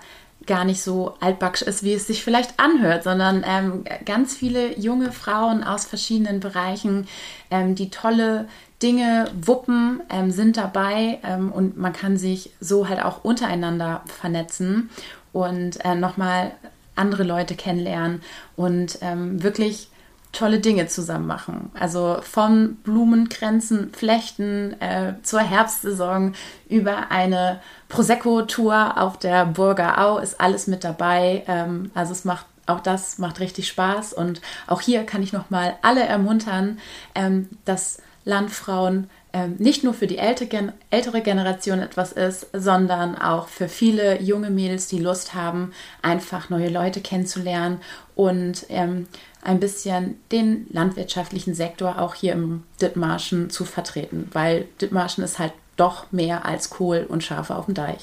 gar 0.50 0.66
nicht 0.66 0.82
so 0.82 1.16
altbacksch 1.22 1.62
ist, 1.62 1.84
wie 1.84 1.94
es 1.94 2.08
sich 2.08 2.24
vielleicht 2.24 2.60
anhört, 2.60 3.04
sondern 3.04 3.46
ähm, 3.48 3.86
ganz 4.04 4.36
viele 4.36 4.78
junge 4.78 5.14
Frauen 5.14 5.64
aus 5.64 5.86
verschiedenen 5.86 6.42
Bereichen, 6.42 7.08
ähm, 7.52 7.76
die 7.76 7.90
tolle 7.90 8.50
Dinge 8.82 9.30
wuppen, 9.40 10.02
ähm, 10.10 10.32
sind 10.32 10.58
dabei 10.58 11.20
ähm, 11.24 11.52
und 11.52 11.78
man 11.78 11.94
kann 11.94 12.18
sich 12.18 12.52
so 12.60 12.90
halt 12.90 13.02
auch 13.04 13.24
untereinander 13.24 14.04
vernetzen. 14.08 14.90
und 15.32 15.86
äh, 15.86 15.94
nochmal 15.94 16.54
andere 16.96 17.24
Leute 17.24 17.56
kennenlernen 17.56 18.24
und 18.56 18.98
ähm, 19.02 19.42
wirklich 19.44 19.90
tolle 20.32 20.60
Dinge 20.60 20.88
zusammen 20.88 21.28
machen. 21.28 21.72
Also 21.74 22.20
von 22.22 22.76
Blumenkränzen, 22.84 23.92
Flechten 23.94 24.80
äh, 24.80 25.14
zur 25.24 25.40
Herbstsaison 25.40 26.34
über 26.70 27.12
eine 27.12 27.62
Prosecco-Tour 27.90 29.02
auf 29.02 29.18
der 29.18 29.46
Burger 29.46 29.98
Au 30.00 30.20
ist 30.20 30.40
alles 30.40 30.68
mit 30.68 30.84
dabei. 30.84 31.44
Ähm, 31.48 31.92
also 31.96 32.12
es 32.12 32.26
macht 32.26 32.46
auch 32.68 32.80
das 32.80 33.18
macht 33.18 33.40
richtig 33.40 33.68
Spaß 33.68 34.14
und 34.14 34.42
auch 34.68 34.82
hier 34.82 35.04
kann 35.04 35.24
ich 35.24 35.34
noch 35.34 35.50
mal 35.50 35.76
alle 35.82 36.04
ermuntern, 36.04 36.78
ähm, 37.16 37.50
dass 37.66 38.00
Landfrauen 38.26 39.10
nicht 39.58 39.84
nur 39.84 39.94
für 39.94 40.08
die 40.08 40.18
ältere 40.18 41.22
Generation 41.22 41.80
etwas 41.80 42.12
ist, 42.14 42.48
sondern 42.52 43.16
auch 43.16 43.48
für 43.48 43.70
viele 43.70 44.22
junge 44.22 44.50
Mädels, 44.50 44.88
die 44.88 45.00
Lust 45.00 45.36
haben, 45.36 45.72
einfach 46.02 46.50
neue 46.50 46.70
Leute 46.70 47.02
kennenzulernen 47.02 47.80
und 48.16 48.66
ähm, 48.70 49.08
ein 49.42 49.60
bisschen 49.60 50.20
den 50.32 50.68
landwirtschaftlichen 50.72 51.54
Sektor 51.54 52.00
auch 52.00 52.16
hier 52.16 52.34
im 52.34 52.64
Dithmarschen 52.82 53.50
zu 53.50 53.66
vertreten, 53.66 54.28
weil 54.34 54.66
Dithmarschen 54.82 55.24
ist 55.24 55.40
halt 55.40 55.54
doch 55.78 56.12
mehr 56.12 56.46
als 56.46 56.70
Kohl 56.70 57.06
und 57.08 57.24
Schafe 57.24 57.56
auf 57.56 57.66
dem 57.66 57.76
Deich. 57.76 58.02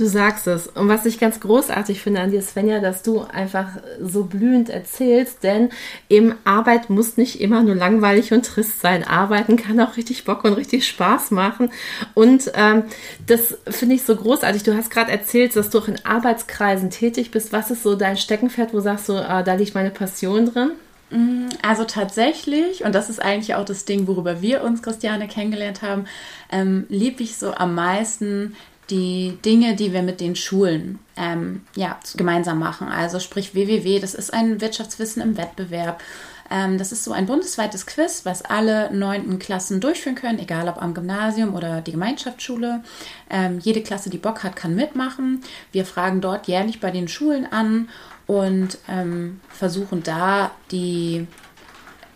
Du 0.00 0.06
sagst 0.06 0.46
es. 0.46 0.66
Und 0.66 0.88
was 0.88 1.04
ich 1.04 1.20
ganz 1.20 1.40
großartig 1.40 2.00
finde 2.00 2.22
an 2.22 2.30
dir, 2.30 2.40
Svenja, 2.40 2.80
dass 2.80 3.02
du 3.02 3.20
einfach 3.20 3.68
so 4.00 4.24
blühend 4.24 4.70
erzählst, 4.70 5.42
denn 5.42 5.68
eben 6.08 6.36
Arbeit 6.44 6.88
muss 6.88 7.18
nicht 7.18 7.38
immer 7.38 7.62
nur 7.62 7.74
langweilig 7.74 8.32
und 8.32 8.46
trist 8.46 8.80
sein. 8.80 9.04
Arbeiten 9.04 9.56
kann 9.56 9.78
auch 9.78 9.98
richtig 9.98 10.24
Bock 10.24 10.44
und 10.44 10.54
richtig 10.54 10.88
Spaß 10.88 11.32
machen. 11.32 11.70
Und 12.14 12.50
ähm, 12.54 12.84
das 13.26 13.58
finde 13.68 13.96
ich 13.96 14.04
so 14.04 14.16
großartig. 14.16 14.62
Du 14.62 14.74
hast 14.74 14.90
gerade 14.90 15.12
erzählt, 15.12 15.54
dass 15.54 15.68
du 15.68 15.80
auch 15.80 15.88
in 15.88 16.02
Arbeitskreisen 16.02 16.88
tätig 16.88 17.30
bist. 17.30 17.52
Was 17.52 17.70
ist 17.70 17.82
so 17.82 17.94
dein 17.94 18.16
Steckenpferd, 18.16 18.72
wo 18.72 18.80
sagst 18.80 19.10
du, 19.10 19.16
äh, 19.16 19.44
da 19.44 19.52
liegt 19.52 19.74
meine 19.74 19.90
Passion 19.90 20.46
drin? 20.46 20.70
Mm, 21.10 21.48
also 21.60 21.84
tatsächlich, 21.84 22.84
und 22.84 22.94
das 22.94 23.10
ist 23.10 23.20
eigentlich 23.20 23.54
auch 23.54 23.66
das 23.66 23.84
Ding, 23.84 24.06
worüber 24.06 24.40
wir 24.40 24.62
uns, 24.62 24.82
Christiane, 24.82 25.28
kennengelernt 25.28 25.82
haben, 25.82 26.06
ähm, 26.50 26.86
liebe 26.88 27.22
ich 27.22 27.36
so 27.36 27.52
am 27.52 27.74
meisten 27.74 28.56
die 28.90 29.38
Dinge, 29.44 29.76
die 29.76 29.92
wir 29.92 30.02
mit 30.02 30.20
den 30.20 30.36
Schulen 30.36 30.98
ähm, 31.16 31.62
ja, 31.76 31.98
gemeinsam 32.16 32.58
machen. 32.58 32.88
Also 32.88 33.20
sprich 33.20 33.54
WWW, 33.54 34.00
das 34.00 34.14
ist 34.14 34.32
ein 34.32 34.60
Wirtschaftswissen 34.60 35.22
im 35.22 35.36
Wettbewerb. 35.36 36.02
Ähm, 36.50 36.78
das 36.78 36.90
ist 36.90 37.04
so 37.04 37.12
ein 37.12 37.26
bundesweites 37.26 37.86
Quiz, 37.86 38.22
was 38.24 38.42
alle 38.42 38.92
neunten 38.92 39.38
Klassen 39.38 39.80
durchführen 39.80 40.16
können, 40.16 40.40
egal 40.40 40.68
ob 40.68 40.82
am 40.82 40.94
Gymnasium 40.94 41.54
oder 41.54 41.80
die 41.80 41.92
Gemeinschaftsschule. 41.92 42.82
Ähm, 43.30 43.60
jede 43.60 43.82
Klasse, 43.82 44.10
die 44.10 44.18
Bock 44.18 44.42
hat, 44.42 44.56
kann 44.56 44.74
mitmachen. 44.74 45.42
Wir 45.70 45.84
fragen 45.84 46.20
dort 46.20 46.48
jährlich 46.48 46.80
bei 46.80 46.90
den 46.90 47.06
Schulen 47.06 47.50
an 47.50 47.88
und 48.26 48.78
ähm, 48.88 49.40
versuchen 49.48 50.02
da 50.02 50.50
die 50.72 51.26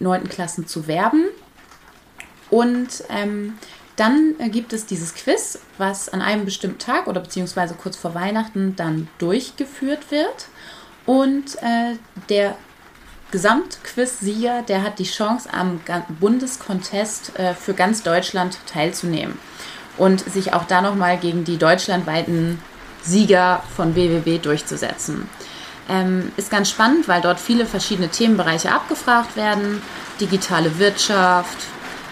neunten 0.01 0.29
Klassen 0.29 0.67
zu 0.67 0.89
werben. 0.89 1.27
Und 2.51 3.05
ähm, 3.09 3.55
dann 3.97 4.35
äh, 4.39 4.49
gibt 4.49 4.73
es 4.73 4.87
dieses 4.87 5.15
Quiz, 5.15 5.59
was 5.79 6.09
an 6.09 6.21
einem 6.21 6.45
bestimmten 6.45 6.79
Tag 6.79 7.07
oder 7.07 7.21
beziehungsweise 7.21 7.75
kurz 7.75 7.97
vor 7.97 8.15
Weihnachten 8.15 8.75
dann 8.77 9.09
durchgeführt 9.19 10.11
wird. 10.11 10.49
Und 11.07 11.57
äh, 11.63 11.97
der 12.29 12.57
Gesamtquiz-Sieger, 13.31 14.63
der 14.63 14.83
hat 14.83 14.99
die 14.99 15.05
Chance, 15.05 15.49
am 15.53 15.81
Bundescontest 16.21 17.39
äh, 17.39 17.55
für 17.55 17.75
ganz 17.75 18.03
Deutschland 18.03 18.59
teilzunehmen 18.67 19.39
und 19.97 20.21
sich 20.21 20.53
auch 20.53 20.65
da 20.65 20.81
nochmal 20.81 21.19
gegen 21.19 21.45
die 21.45 21.57
deutschlandweiten 21.57 22.61
Sieger 23.03 23.63
von 23.77 23.95
WWW 23.97 24.39
durchzusetzen. 24.39 25.29
Ähm, 25.89 26.33
ist 26.37 26.51
ganz 26.51 26.71
spannend, 26.71 27.09
weil 27.09 27.21
dort 27.21 27.39
viele 27.39 27.67
verschiedene 27.67 28.09
Themenbereiche 28.09 28.73
abgefragt 28.73 29.37
werden. 29.37 29.83
Digitale 30.19 30.79
Wirtschaft, 30.79 31.59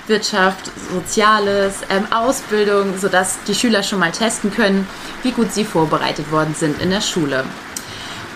Wirtschaft, 0.07 0.71
Soziales, 0.93 1.77
ähm, 1.91 2.07
Ausbildung, 2.13 2.99
sodass 2.99 3.39
die 3.47 3.55
Schüler 3.55 3.83
schon 3.83 4.01
mal 4.01 4.13
testen 4.13 4.53
können, 4.53 4.87
wie 5.23 5.33
gut 5.33 5.53
sie 5.53 5.65
vorbereitet 5.65 6.31
worden 6.31 6.55
sind 6.55 6.81
in 6.81 6.91
der 6.91 7.01
Schule. 7.01 7.45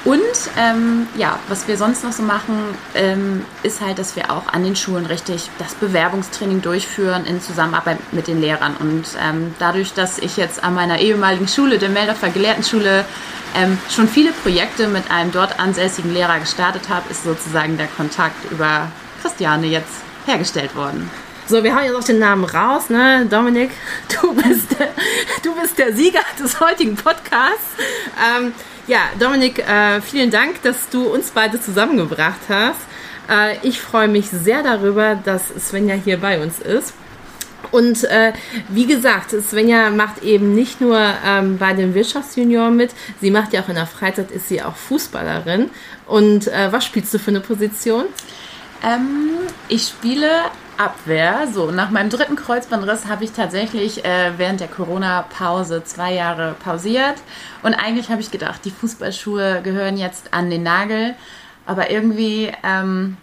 Und 0.06 0.20
ähm, 0.56 1.08
ja, 1.16 1.40
was 1.48 1.66
wir 1.66 1.76
sonst 1.76 2.04
noch 2.04 2.12
so 2.12 2.22
machen, 2.22 2.76
ähm, 2.94 3.44
ist 3.64 3.80
halt, 3.80 3.98
dass 3.98 4.14
wir 4.14 4.30
auch 4.30 4.46
an 4.46 4.62
den 4.62 4.76
Schulen 4.76 5.04
richtig 5.04 5.50
das 5.58 5.74
Bewerbungstraining 5.74 6.62
durchführen 6.62 7.26
in 7.26 7.40
Zusammenarbeit 7.40 7.98
mit 8.12 8.28
den 8.28 8.40
Lehrern. 8.40 8.76
Und 8.78 9.04
ähm, 9.20 9.52
dadurch, 9.58 9.94
dass 9.94 10.18
ich 10.18 10.36
jetzt 10.36 10.62
an 10.62 10.74
meiner 10.74 11.00
ehemaligen 11.00 11.48
Schule, 11.48 11.78
der 11.78 11.88
Meldorfer 11.88 12.28
Gelehrtenschule, 12.28 13.04
ähm, 13.56 13.78
schon 13.90 14.06
viele 14.06 14.30
Projekte 14.30 14.86
mit 14.86 15.10
einem 15.10 15.32
dort 15.32 15.58
ansässigen 15.58 16.14
Lehrer 16.14 16.38
gestartet 16.38 16.88
habe, 16.88 17.10
ist 17.10 17.24
sozusagen 17.24 17.76
der 17.76 17.88
Kontakt 17.88 18.48
über 18.52 18.86
Christiane 19.22 19.66
jetzt 19.66 20.02
hergestellt 20.24 20.76
worden. 20.76 21.10
So, 21.48 21.62
wir 21.62 21.76
haben 21.76 21.84
jetzt 21.84 21.94
auch 21.94 22.02
den 22.02 22.18
Namen 22.18 22.44
raus, 22.44 22.90
ne? 22.90 23.24
Dominik, 23.30 23.70
du 24.20 24.34
bist 24.34 24.76
der, 24.76 24.88
du 25.44 25.54
bist 25.54 25.78
der 25.78 25.94
Sieger 25.94 26.22
des 26.40 26.58
heutigen 26.58 26.96
Podcasts. 26.96 27.76
Ähm, 28.18 28.52
ja, 28.88 29.02
Dominik, 29.20 29.60
äh, 29.60 30.00
vielen 30.00 30.32
Dank, 30.32 30.60
dass 30.62 30.88
du 30.88 31.04
uns 31.06 31.30
beide 31.30 31.60
zusammengebracht 31.60 32.40
hast. 32.48 32.80
Äh, 33.30 33.64
ich 33.64 33.80
freue 33.80 34.08
mich 34.08 34.28
sehr 34.28 34.64
darüber, 34.64 35.14
dass 35.14 35.46
Svenja 35.68 35.94
hier 35.94 36.16
bei 36.16 36.42
uns 36.42 36.58
ist. 36.58 36.94
Und 37.70 38.02
äh, 38.02 38.32
wie 38.68 38.86
gesagt, 38.86 39.30
Svenja 39.30 39.90
macht 39.90 40.24
eben 40.24 40.52
nicht 40.52 40.80
nur 40.80 40.98
ähm, 41.24 41.58
bei 41.58 41.74
den 41.74 41.94
Wirtschaftsjunioren 41.94 42.76
mit, 42.76 42.90
sie 43.20 43.30
macht 43.30 43.52
ja 43.52 43.62
auch 43.62 43.68
in 43.68 43.76
der 43.76 43.86
Freizeit, 43.86 44.32
ist 44.32 44.48
sie 44.48 44.62
auch 44.62 44.74
Fußballerin. 44.74 45.70
Und 46.06 46.48
äh, 46.48 46.72
was 46.72 46.84
spielst 46.84 47.14
du 47.14 47.20
für 47.20 47.30
eine 47.30 47.40
Position? 47.40 48.06
Ähm, 48.84 49.30
ich 49.68 49.84
spiele 49.84 50.28
Abwehr. 50.78 51.48
So, 51.52 51.70
nach 51.70 51.90
meinem 51.90 52.10
dritten 52.10 52.36
Kreuzbandriss 52.36 53.06
habe 53.06 53.24
ich 53.24 53.32
tatsächlich 53.32 54.04
äh, 54.04 54.32
während 54.36 54.60
der 54.60 54.68
Corona-Pause 54.68 55.84
zwei 55.84 56.14
Jahre 56.14 56.54
pausiert. 56.62 57.16
Und 57.62 57.74
eigentlich 57.74 58.10
habe 58.10 58.20
ich 58.20 58.30
gedacht, 58.30 58.64
die 58.64 58.70
Fußballschuhe 58.70 59.62
gehören 59.62 59.96
jetzt 59.96 60.32
an 60.32 60.50
den 60.50 60.62
Nagel. 60.62 61.14
Aber 61.66 61.90
irgendwie 61.90 62.52
ähm, 62.62 63.16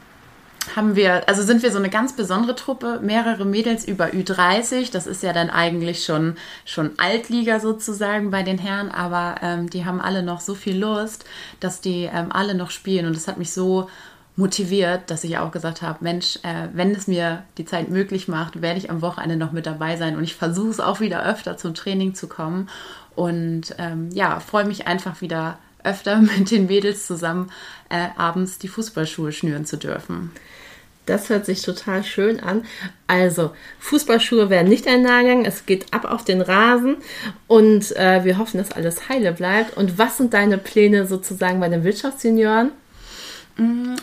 haben 0.75 0.95
wir, 0.95 1.27
also 1.27 1.43
sind 1.43 1.63
wir 1.63 1.71
so 1.71 1.77
eine 1.77 1.89
ganz 1.89 2.13
besondere 2.13 2.55
Truppe, 2.55 2.99
mehrere 3.01 3.45
Mädels 3.45 3.85
über 3.85 4.07
Ü30. 4.07 4.91
Das 4.91 5.07
ist 5.07 5.23
ja 5.23 5.33
dann 5.33 5.49
eigentlich 5.49 6.05
schon, 6.05 6.35
schon 6.65 6.91
Altliga 6.97 7.59
sozusagen 7.59 8.31
bei 8.31 8.43
den 8.43 8.57
Herren, 8.57 8.89
aber 8.89 9.35
ähm, 9.41 9.69
die 9.69 9.85
haben 9.85 10.01
alle 10.01 10.23
noch 10.23 10.41
so 10.41 10.55
viel 10.55 10.77
Lust, 10.77 11.25
dass 11.59 11.81
die 11.81 12.09
ähm, 12.13 12.31
alle 12.31 12.55
noch 12.55 12.71
spielen. 12.71 13.05
Und 13.05 13.15
das 13.15 13.27
hat 13.27 13.37
mich 13.37 13.53
so 13.53 13.89
motiviert, 14.35 15.11
dass 15.11 15.23
ich 15.23 15.37
auch 15.37 15.51
gesagt 15.51 15.81
habe, 15.81 15.99
Mensch, 16.01 16.39
äh, 16.43 16.67
wenn 16.73 16.91
es 16.91 17.07
mir 17.07 17.43
die 17.57 17.65
Zeit 17.65 17.89
möglich 17.89 18.27
macht, 18.27 18.61
werde 18.61 18.79
ich 18.79 18.89
am 18.89 19.01
Wochenende 19.01 19.37
noch 19.37 19.51
mit 19.51 19.65
dabei 19.65 19.95
sein 19.95 20.17
und 20.17 20.23
ich 20.23 20.35
versuche 20.35 20.69
es 20.69 20.79
auch 20.79 20.99
wieder 20.99 21.25
öfter 21.25 21.57
zum 21.57 21.75
Training 21.75 22.15
zu 22.15 22.27
kommen 22.27 22.69
und 23.15 23.75
ähm, 23.77 24.09
ja, 24.11 24.39
freue 24.39 24.65
mich 24.65 24.87
einfach 24.87 25.21
wieder 25.21 25.59
öfter 25.83 26.17
mit 26.37 26.49
den 26.49 26.65
Mädels 26.65 27.05
zusammen 27.05 27.51
äh, 27.89 28.07
abends 28.17 28.57
die 28.57 28.67
Fußballschuhe 28.67 29.31
schnüren 29.31 29.65
zu 29.65 29.77
dürfen. 29.77 30.31
Das 31.05 31.29
hört 31.29 31.45
sich 31.45 31.61
total 31.61 32.03
schön 32.05 32.39
an. 32.39 32.63
Also, 33.07 33.51
Fußballschuhe 33.79 34.49
werden 34.49 34.69
nicht 34.69 34.87
einlagen. 34.87 35.43
Es 35.43 35.65
geht 35.65 35.93
ab 35.93 36.05
auf 36.05 36.23
den 36.23 36.39
Rasen 36.41 36.95
und 37.47 37.93
äh, 37.97 38.23
wir 38.23 38.37
hoffen, 38.37 38.57
dass 38.57 38.71
alles 38.71 39.09
heile 39.09 39.33
bleibt. 39.33 39.75
Und 39.75 39.97
was 39.97 40.15
sind 40.15 40.33
deine 40.33 40.57
Pläne 40.57 41.05
sozusagen 41.05 41.59
bei 41.59 41.67
den 41.67 41.83
Wirtschaftsjunioren? 41.83 42.71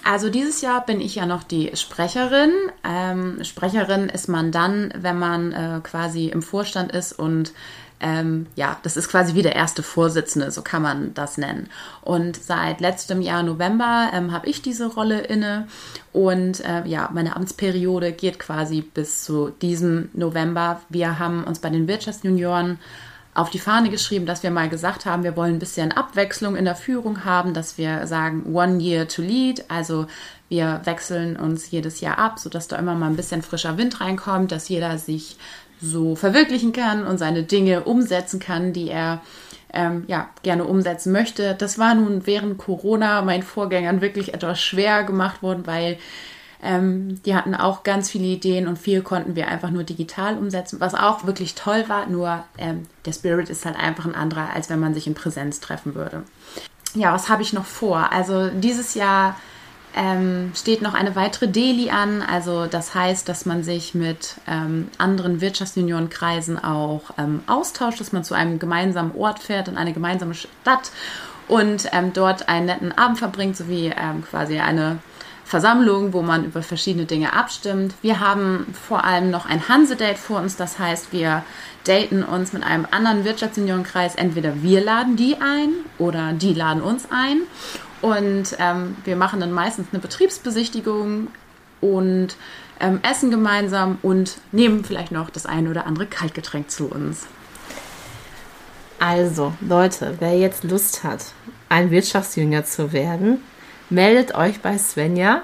Also 0.04 0.30
dieses 0.30 0.60
Jahr 0.60 0.84
bin 0.86 1.00
ich 1.00 1.16
ja 1.16 1.26
noch 1.26 1.42
die 1.42 1.72
Sprecherin. 1.74 2.52
Ähm, 2.84 3.42
Sprecherin 3.42 4.08
ist 4.08 4.28
man 4.28 4.52
dann, 4.52 4.92
wenn 4.96 5.18
man 5.18 5.52
äh, 5.52 5.80
quasi 5.82 6.28
im 6.28 6.42
Vorstand 6.42 6.92
ist 6.92 7.12
und 7.12 7.52
ähm, 8.02 8.46
ja, 8.56 8.78
das 8.82 8.96
ist 8.96 9.08
quasi 9.08 9.34
wie 9.34 9.42
der 9.42 9.54
erste 9.54 9.82
Vorsitzende, 9.82 10.50
so 10.50 10.62
kann 10.62 10.80
man 10.80 11.12
das 11.14 11.36
nennen. 11.36 11.68
Und 12.00 12.36
seit 12.36 12.80
letztem 12.80 13.20
Jahr 13.20 13.42
November 13.42 14.10
ähm, 14.14 14.32
habe 14.32 14.48
ich 14.48 14.62
diese 14.62 14.86
Rolle 14.86 15.20
inne 15.20 15.66
und 16.12 16.64
äh, 16.64 16.86
ja, 16.86 17.10
meine 17.12 17.36
Amtsperiode 17.36 18.12
geht 18.12 18.38
quasi 18.38 18.80
bis 18.80 19.24
zu 19.24 19.50
diesem 19.50 20.08
November. 20.14 20.80
Wir 20.88 21.18
haben 21.18 21.44
uns 21.44 21.58
bei 21.58 21.68
den 21.68 21.88
Wirtschaftsjunioren 21.88 22.78
auf 23.40 23.50
die 23.50 23.58
Fahne 23.58 23.90
geschrieben, 23.90 24.26
dass 24.26 24.42
wir 24.42 24.50
mal 24.50 24.68
gesagt 24.68 25.06
haben, 25.06 25.24
wir 25.24 25.36
wollen 25.36 25.54
ein 25.54 25.58
bisschen 25.58 25.92
Abwechslung 25.92 26.56
in 26.56 26.64
der 26.64 26.76
Führung 26.76 27.24
haben, 27.24 27.54
dass 27.54 27.78
wir 27.78 28.06
sagen, 28.06 28.54
one 28.54 28.78
year 28.82 29.08
to 29.08 29.22
lead, 29.22 29.64
also 29.68 30.06
wir 30.48 30.80
wechseln 30.84 31.36
uns 31.36 31.70
jedes 31.70 32.00
Jahr 32.00 32.18
ab, 32.18 32.38
sodass 32.38 32.68
da 32.68 32.76
immer 32.76 32.94
mal 32.94 33.06
ein 33.06 33.16
bisschen 33.16 33.42
frischer 33.42 33.78
Wind 33.78 34.00
reinkommt, 34.00 34.52
dass 34.52 34.68
jeder 34.68 34.98
sich 34.98 35.36
so 35.80 36.14
verwirklichen 36.16 36.72
kann 36.72 37.06
und 37.06 37.18
seine 37.18 37.42
Dinge 37.42 37.84
umsetzen 37.84 38.40
kann, 38.40 38.72
die 38.72 38.90
er 38.90 39.22
ähm, 39.72 40.04
ja, 40.08 40.28
gerne 40.42 40.64
umsetzen 40.64 41.12
möchte. 41.12 41.54
Das 41.54 41.78
war 41.78 41.94
nun 41.94 42.26
während 42.26 42.58
Corona 42.58 43.22
meinen 43.22 43.42
Vorgängern 43.42 44.00
wirklich 44.00 44.34
etwas 44.34 44.60
schwer 44.60 45.04
gemacht 45.04 45.42
worden, 45.42 45.66
weil 45.66 45.98
Ähm, 46.62 47.22
die 47.24 47.34
hatten 47.34 47.54
auch 47.54 47.82
ganz 47.82 48.10
viele 48.10 48.26
Ideen 48.26 48.68
und 48.68 48.78
viel 48.78 49.02
konnten 49.02 49.34
wir 49.34 49.48
einfach 49.48 49.70
nur 49.70 49.84
digital 49.84 50.36
umsetzen, 50.36 50.80
was 50.80 50.94
auch 50.94 51.24
wirklich 51.24 51.54
toll 51.54 51.84
war. 51.88 52.06
Nur 52.06 52.44
ähm, 52.58 52.82
der 53.06 53.12
Spirit 53.12 53.48
ist 53.48 53.64
halt 53.64 53.76
einfach 53.76 54.04
ein 54.04 54.14
anderer, 54.14 54.50
als 54.54 54.68
wenn 54.68 54.80
man 54.80 54.92
sich 54.92 55.06
in 55.06 55.14
Präsenz 55.14 55.60
treffen 55.60 55.94
würde. 55.94 56.22
Ja, 56.94 57.12
was 57.14 57.28
habe 57.28 57.42
ich 57.42 57.52
noch 57.52 57.64
vor? 57.64 58.12
Also 58.12 58.48
dieses 58.48 58.94
Jahr 58.94 59.36
ähm, 59.96 60.52
steht 60.54 60.82
noch 60.82 60.94
eine 60.94 61.16
weitere 61.16 61.48
Deli 61.48 61.90
an. 61.90 62.22
Also 62.22 62.66
das 62.66 62.94
heißt, 62.94 63.28
dass 63.28 63.46
man 63.46 63.62
sich 63.62 63.94
mit 63.94 64.36
ähm, 64.46 64.88
anderen 64.98 65.40
Wirtschaftsjuniorenkreisen 65.40 66.62
auch 66.62 67.02
ähm, 67.18 67.42
austauscht, 67.46 68.00
dass 68.00 68.12
man 68.12 68.24
zu 68.24 68.34
einem 68.34 68.58
gemeinsamen 68.58 69.14
Ort 69.16 69.40
fährt, 69.40 69.68
in 69.68 69.76
eine 69.76 69.92
gemeinsame 69.92 70.34
Stadt 70.34 70.90
und 71.48 71.88
ähm, 71.92 72.12
dort 72.12 72.48
einen 72.48 72.66
netten 72.66 72.96
Abend 72.96 73.18
verbringt, 73.18 73.56
sowie 73.56 73.92
ähm, 73.96 74.24
quasi 74.24 74.60
eine 74.60 74.98
Versammlung, 75.50 76.12
wo 76.12 76.22
man 76.22 76.44
über 76.44 76.62
verschiedene 76.62 77.06
Dinge 77.06 77.32
abstimmt. 77.32 77.96
Wir 78.02 78.20
haben 78.20 78.72
vor 78.86 79.02
allem 79.02 79.32
noch 79.32 79.46
ein 79.46 79.68
Hanse-Date 79.68 80.16
vor 80.16 80.38
uns, 80.38 80.54
das 80.54 80.78
heißt, 80.78 81.12
wir 81.12 81.42
daten 81.82 82.22
uns 82.22 82.52
mit 82.52 82.62
einem 82.62 82.86
anderen 82.92 83.24
Wirtschaftsjuniorenkreis. 83.24 84.14
Entweder 84.14 84.62
wir 84.62 84.80
laden 84.80 85.16
die 85.16 85.34
ein 85.40 85.70
oder 85.98 86.34
die 86.34 86.54
laden 86.54 86.80
uns 86.80 87.08
ein. 87.10 87.40
Und 88.00 88.56
ähm, 88.60 88.96
wir 89.02 89.16
machen 89.16 89.40
dann 89.40 89.50
meistens 89.50 89.88
eine 89.90 89.98
Betriebsbesichtigung 89.98 91.26
und 91.80 92.36
ähm, 92.78 93.00
essen 93.02 93.32
gemeinsam 93.32 93.98
und 94.02 94.36
nehmen 94.52 94.84
vielleicht 94.84 95.10
noch 95.10 95.30
das 95.30 95.46
eine 95.46 95.68
oder 95.68 95.84
andere 95.84 96.06
Kaltgetränk 96.06 96.70
zu 96.70 96.86
uns. 96.86 97.26
Also, 99.00 99.52
Leute, 99.60 100.14
wer 100.20 100.38
jetzt 100.38 100.62
Lust 100.62 101.02
hat, 101.02 101.32
ein 101.68 101.90
Wirtschaftsjünger 101.90 102.64
zu 102.64 102.92
werden, 102.92 103.42
meldet 103.90 104.34
euch 104.34 104.60
bei 104.60 104.78
Svenja. 104.78 105.42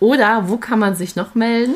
Oder 0.00 0.48
wo 0.48 0.56
kann 0.56 0.78
man 0.78 0.94
sich 0.94 1.16
noch 1.16 1.34
melden? 1.34 1.74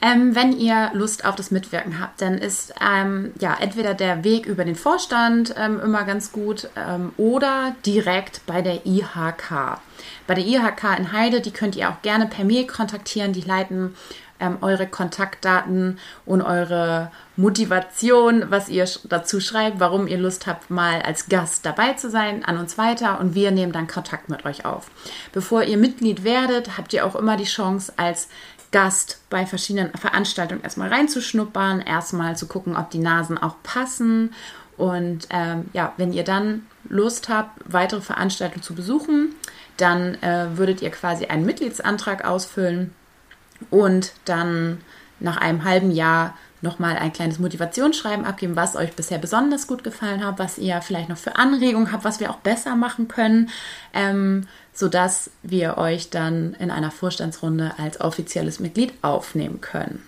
Ähm, 0.00 0.36
wenn 0.36 0.56
ihr 0.56 0.90
Lust 0.92 1.24
auf 1.24 1.34
das 1.34 1.50
Mitwirken 1.50 2.00
habt, 2.00 2.20
dann 2.20 2.38
ist 2.38 2.72
ähm, 2.80 3.32
ja 3.40 3.56
entweder 3.58 3.94
der 3.94 4.22
Weg 4.22 4.46
über 4.46 4.64
den 4.64 4.76
Vorstand 4.76 5.54
ähm, 5.58 5.80
immer 5.80 6.04
ganz 6.04 6.30
gut 6.30 6.68
ähm, 6.76 7.12
oder 7.16 7.74
direkt 7.84 8.46
bei 8.46 8.62
der 8.62 8.86
IHK. 8.86 9.80
Bei 10.28 10.34
der 10.34 10.46
IHK 10.46 10.98
in 10.98 11.12
Heide, 11.12 11.40
die 11.40 11.50
könnt 11.50 11.74
ihr 11.74 11.90
auch 11.90 12.00
gerne 12.02 12.26
per 12.26 12.44
Mail 12.44 12.68
kontaktieren. 12.68 13.32
Die 13.32 13.40
leiten 13.40 13.96
ähm, 14.40 14.58
eure 14.60 14.86
Kontaktdaten 14.86 15.98
und 16.24 16.42
eure 16.42 17.10
Motivation, 17.36 18.50
was 18.50 18.68
ihr 18.68 18.86
dazu 19.08 19.40
schreibt, 19.40 19.80
warum 19.80 20.06
ihr 20.06 20.18
Lust 20.18 20.46
habt, 20.46 20.70
mal 20.70 21.02
als 21.02 21.28
Gast 21.28 21.64
dabei 21.64 21.94
zu 21.94 22.10
sein, 22.10 22.44
an 22.44 22.58
uns 22.58 22.78
weiter 22.78 23.20
und 23.20 23.34
wir 23.34 23.50
nehmen 23.50 23.72
dann 23.72 23.86
Kontakt 23.86 24.28
mit 24.28 24.44
euch 24.44 24.64
auf. 24.64 24.90
Bevor 25.32 25.62
ihr 25.62 25.76
Mitglied 25.76 26.24
werdet, 26.24 26.76
habt 26.76 26.92
ihr 26.92 27.06
auch 27.06 27.14
immer 27.14 27.36
die 27.36 27.44
Chance, 27.44 27.92
als 27.96 28.28
Gast 28.70 29.22
bei 29.30 29.46
verschiedenen 29.46 29.92
Veranstaltungen 29.94 30.62
erstmal 30.62 30.88
reinzuschnuppern, 30.88 31.80
erstmal 31.80 32.36
zu 32.36 32.46
gucken, 32.46 32.76
ob 32.76 32.90
die 32.90 32.98
Nasen 32.98 33.38
auch 33.38 33.56
passen. 33.62 34.34
Und 34.76 35.26
ähm, 35.30 35.70
ja, 35.72 35.94
wenn 35.96 36.12
ihr 36.12 36.24
dann 36.24 36.66
Lust 36.88 37.28
habt, 37.28 37.60
weitere 37.64 38.00
Veranstaltungen 38.00 38.62
zu 38.62 38.74
besuchen, 38.74 39.34
dann 39.76 40.16
äh, 40.22 40.56
würdet 40.56 40.82
ihr 40.82 40.90
quasi 40.90 41.26
einen 41.26 41.46
Mitgliedsantrag 41.46 42.24
ausfüllen 42.24 42.94
und 43.70 44.12
dann 44.24 44.80
nach 45.20 45.36
einem 45.36 45.64
halben 45.64 45.90
Jahr 45.90 46.34
nochmal 46.60 46.96
ein 46.96 47.12
kleines 47.12 47.38
Motivationsschreiben 47.38 48.24
abgeben, 48.24 48.56
was 48.56 48.74
euch 48.74 48.92
bisher 48.94 49.18
besonders 49.18 49.66
gut 49.66 49.84
gefallen 49.84 50.24
hat, 50.24 50.38
was 50.38 50.58
ihr 50.58 50.80
vielleicht 50.80 51.08
noch 51.08 51.16
für 51.16 51.36
Anregungen 51.36 51.92
habt, 51.92 52.04
was 52.04 52.20
wir 52.20 52.30
auch 52.30 52.38
besser 52.38 52.74
machen 52.74 53.08
können, 53.08 53.50
ähm, 53.92 54.46
sodass 54.72 55.30
wir 55.42 55.78
euch 55.78 56.10
dann 56.10 56.54
in 56.58 56.70
einer 56.70 56.90
Vorstandsrunde 56.90 57.74
als 57.78 58.00
offizielles 58.00 58.60
Mitglied 58.60 58.92
aufnehmen 59.02 59.60
können. 59.60 60.02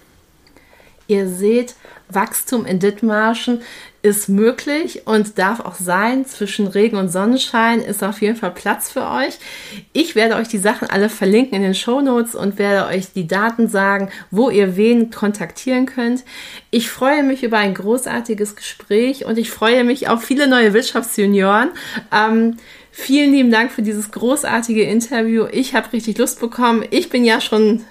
Ihr 1.10 1.26
seht, 1.26 1.74
Wachstum 2.08 2.64
in 2.64 2.78
Dithmarschen 2.78 3.62
ist 4.00 4.28
möglich 4.28 5.08
und 5.08 5.38
darf 5.38 5.58
auch 5.58 5.74
sein. 5.74 6.24
Zwischen 6.24 6.68
Regen 6.68 6.96
und 6.96 7.08
Sonnenschein 7.08 7.80
ist 7.80 8.04
auf 8.04 8.22
jeden 8.22 8.36
Fall 8.36 8.52
Platz 8.52 8.92
für 8.92 9.10
euch. 9.10 9.36
Ich 9.92 10.14
werde 10.14 10.36
euch 10.36 10.46
die 10.46 10.58
Sachen 10.58 10.88
alle 10.88 11.08
verlinken 11.08 11.56
in 11.56 11.62
den 11.62 11.74
Show 11.74 12.00
Notes 12.00 12.36
und 12.36 12.60
werde 12.60 12.88
euch 12.88 13.12
die 13.12 13.26
Daten 13.26 13.66
sagen, 13.66 14.08
wo 14.30 14.50
ihr 14.50 14.76
wen 14.76 15.10
kontaktieren 15.10 15.84
könnt. 15.84 16.22
Ich 16.70 16.88
freue 16.88 17.24
mich 17.24 17.42
über 17.42 17.58
ein 17.58 17.74
großartiges 17.74 18.54
Gespräch 18.54 19.24
und 19.24 19.36
ich 19.36 19.50
freue 19.50 19.82
mich 19.82 20.08
auf 20.08 20.22
viele 20.22 20.46
neue 20.46 20.74
Wirtschaftsjunioren. 20.74 21.70
Ähm, 22.14 22.56
vielen 22.92 23.32
lieben 23.32 23.50
Dank 23.50 23.72
für 23.72 23.82
dieses 23.82 24.12
großartige 24.12 24.84
Interview. 24.84 25.46
Ich 25.50 25.74
habe 25.74 25.92
richtig 25.92 26.18
Lust 26.18 26.38
bekommen. 26.38 26.84
Ich 26.90 27.10
bin 27.10 27.24
ja 27.24 27.40
schon 27.40 27.84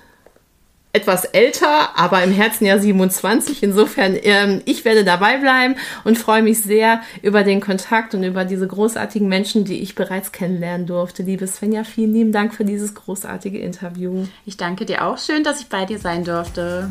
etwas 0.92 1.26
älter, 1.26 1.98
aber 1.98 2.24
im 2.24 2.32
Herzen 2.32 2.66
ja 2.66 2.80
27. 2.80 3.62
Insofern, 3.62 4.18
ähm, 4.22 4.62
ich 4.66 4.86
werde 4.86 5.04
dabei 5.04 5.38
bleiben 5.38 5.76
und 6.04 6.18
freue 6.18 6.42
mich 6.42 6.62
sehr 6.62 7.02
über 7.22 7.44
den 7.44 7.62
Kontakt 7.62 8.16
und 8.16 8.24
über 8.24 8.44
diese 8.44 8.68
großartigen 8.68 9.28
Menschen, 9.28 9.66
die 9.66 9.82
ich 9.82 9.94
bereits 9.94 10.32
kennenlernen 10.32 10.88
durfte. 10.88 11.24
Liebe 11.24 11.46
Svenja, 11.46 11.84
vielen 11.84 12.14
lieben 12.14 12.32
Dank 12.32 12.56
für 12.56 12.66
dieses 12.66 12.96
großartige 12.96 13.60
Interview. 13.60 14.26
Ich 14.46 14.58
danke 14.58 14.86
dir 14.86 15.06
auch. 15.06 15.20
Schön, 15.20 15.44
dass 15.44 15.62
ich 15.62 15.68
bei 15.68 15.86
dir 15.86 16.00
sein 16.00 16.24
durfte. 16.24 16.90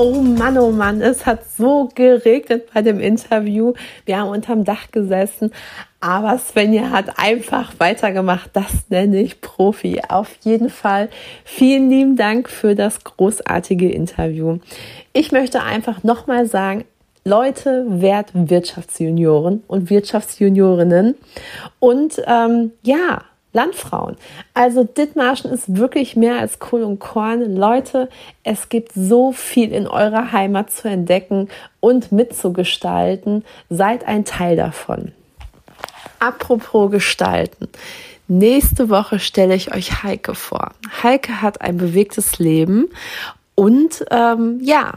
Oh 0.00 0.22
Mann, 0.22 0.56
oh 0.58 0.70
Mann, 0.70 1.02
es 1.02 1.26
hat 1.26 1.40
so 1.56 1.88
geregnet 1.92 2.68
bei 2.72 2.82
dem 2.82 3.00
Interview. 3.00 3.72
Wir 4.06 4.18
haben 4.18 4.28
unterm 4.28 4.62
Dach 4.62 4.92
gesessen, 4.92 5.50
aber 5.98 6.38
Svenja 6.38 6.90
hat 6.90 7.18
einfach 7.18 7.72
weitergemacht. 7.78 8.50
Das 8.52 8.88
nenne 8.90 9.20
ich 9.20 9.40
Profi. 9.40 10.00
Auf 10.08 10.36
jeden 10.42 10.70
Fall 10.70 11.08
vielen 11.44 11.90
lieben 11.90 12.14
Dank 12.14 12.48
für 12.48 12.76
das 12.76 13.02
großartige 13.02 13.90
Interview. 13.90 14.58
Ich 15.14 15.32
möchte 15.32 15.64
einfach 15.64 16.04
nochmal 16.04 16.46
sagen, 16.46 16.84
Leute, 17.24 17.84
werdet 17.88 18.30
Wirtschaftsjunioren 18.50 19.64
und 19.66 19.90
Wirtschaftsjuniorinnen. 19.90 21.16
Und 21.80 22.22
ähm, 22.24 22.70
ja, 22.84 23.22
Landfrauen. 23.52 24.16
Also 24.54 24.84
Dithmarschen 24.84 25.50
ist 25.50 25.76
wirklich 25.76 26.16
mehr 26.16 26.38
als 26.38 26.58
Kohl 26.58 26.82
und 26.82 26.98
Korn. 26.98 27.56
Leute, 27.56 28.08
es 28.44 28.68
gibt 28.68 28.92
so 28.94 29.32
viel 29.32 29.72
in 29.72 29.86
eurer 29.86 30.32
Heimat 30.32 30.70
zu 30.70 30.88
entdecken 30.88 31.48
und 31.80 32.12
mitzugestalten. 32.12 33.44
Seid 33.70 34.06
ein 34.06 34.24
Teil 34.24 34.56
davon. 34.56 35.12
Apropos 36.18 36.90
gestalten. 36.90 37.68
Nächste 38.26 38.90
Woche 38.90 39.18
stelle 39.18 39.54
ich 39.54 39.74
euch 39.74 40.02
Heike 40.02 40.34
vor. 40.34 40.72
Heike 41.02 41.40
hat 41.40 41.62
ein 41.62 41.78
bewegtes 41.78 42.38
Leben 42.38 42.88
und 43.54 44.04
ähm, 44.10 44.58
ja, 44.62 44.92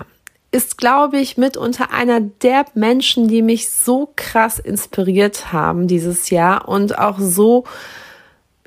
ist, 0.51 0.77
glaube 0.77 1.17
ich, 1.17 1.37
mitunter 1.37 1.91
einer 1.91 2.19
der 2.19 2.65
Menschen, 2.73 3.29
die 3.29 3.41
mich 3.41 3.69
so 3.69 4.11
krass 4.17 4.59
inspiriert 4.59 5.53
haben 5.53 5.87
dieses 5.87 6.29
Jahr 6.29 6.67
und 6.67 6.97
auch 6.99 7.19
so 7.19 7.63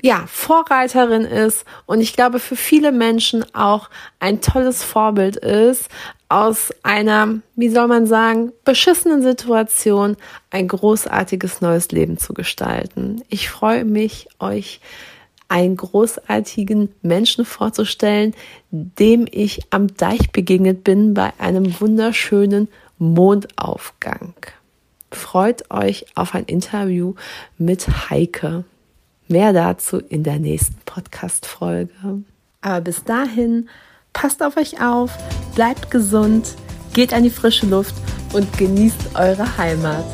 ja, 0.01 0.25
Vorreiterin 0.27 1.23
ist 1.23 1.65
und 1.85 2.01
ich 2.01 2.13
glaube 2.13 2.39
für 2.39 2.55
viele 2.55 2.91
Menschen 2.91 3.45
auch 3.55 3.89
ein 4.19 4.41
tolles 4.41 4.83
Vorbild 4.83 5.35
ist, 5.37 5.89
aus 6.29 6.73
einer, 6.83 7.39
wie 7.55 7.69
soll 7.69 7.87
man 7.87 8.07
sagen, 8.07 8.51
beschissenen 8.63 9.21
Situation 9.21 10.17
ein 10.49 10.67
großartiges 10.67 11.61
neues 11.61 11.91
Leben 11.91 12.17
zu 12.17 12.33
gestalten. 12.33 13.23
Ich 13.29 13.49
freue 13.49 13.85
mich, 13.85 14.27
euch 14.39 14.79
einen 15.47 15.77
großartigen 15.77 16.89
Menschen 17.01 17.45
vorzustellen, 17.45 18.33
dem 18.71 19.27
ich 19.29 19.61
am 19.69 19.95
Deich 19.95 20.31
begegnet 20.31 20.83
bin 20.83 21.13
bei 21.13 21.31
einem 21.37 21.79
wunderschönen 21.79 22.67
Mondaufgang. 22.97 24.33
Freut 25.11 25.69
euch 25.71 26.05
auf 26.15 26.33
ein 26.33 26.45
Interview 26.45 27.13
mit 27.57 28.09
Heike. 28.09 28.65
Mehr 29.27 29.53
dazu 29.53 29.97
in 29.97 30.23
der 30.23 30.39
nächsten 30.39 30.75
Podcast-Folge. 30.85 31.91
Aber 32.61 32.81
bis 32.81 33.03
dahin, 33.03 33.69
passt 34.13 34.43
auf 34.43 34.57
euch 34.57 34.81
auf, 34.81 35.11
bleibt 35.55 35.89
gesund, 35.89 36.55
geht 36.93 37.13
an 37.13 37.23
die 37.23 37.29
frische 37.29 37.65
Luft 37.65 37.95
und 38.33 38.55
genießt 38.57 39.15
eure 39.15 39.57
Heimat. 39.57 40.05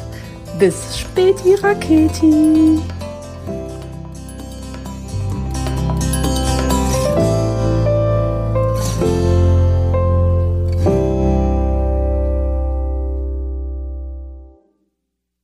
Bis 0.60 0.98
späti, 0.98 1.56
Raketi! 1.56 2.80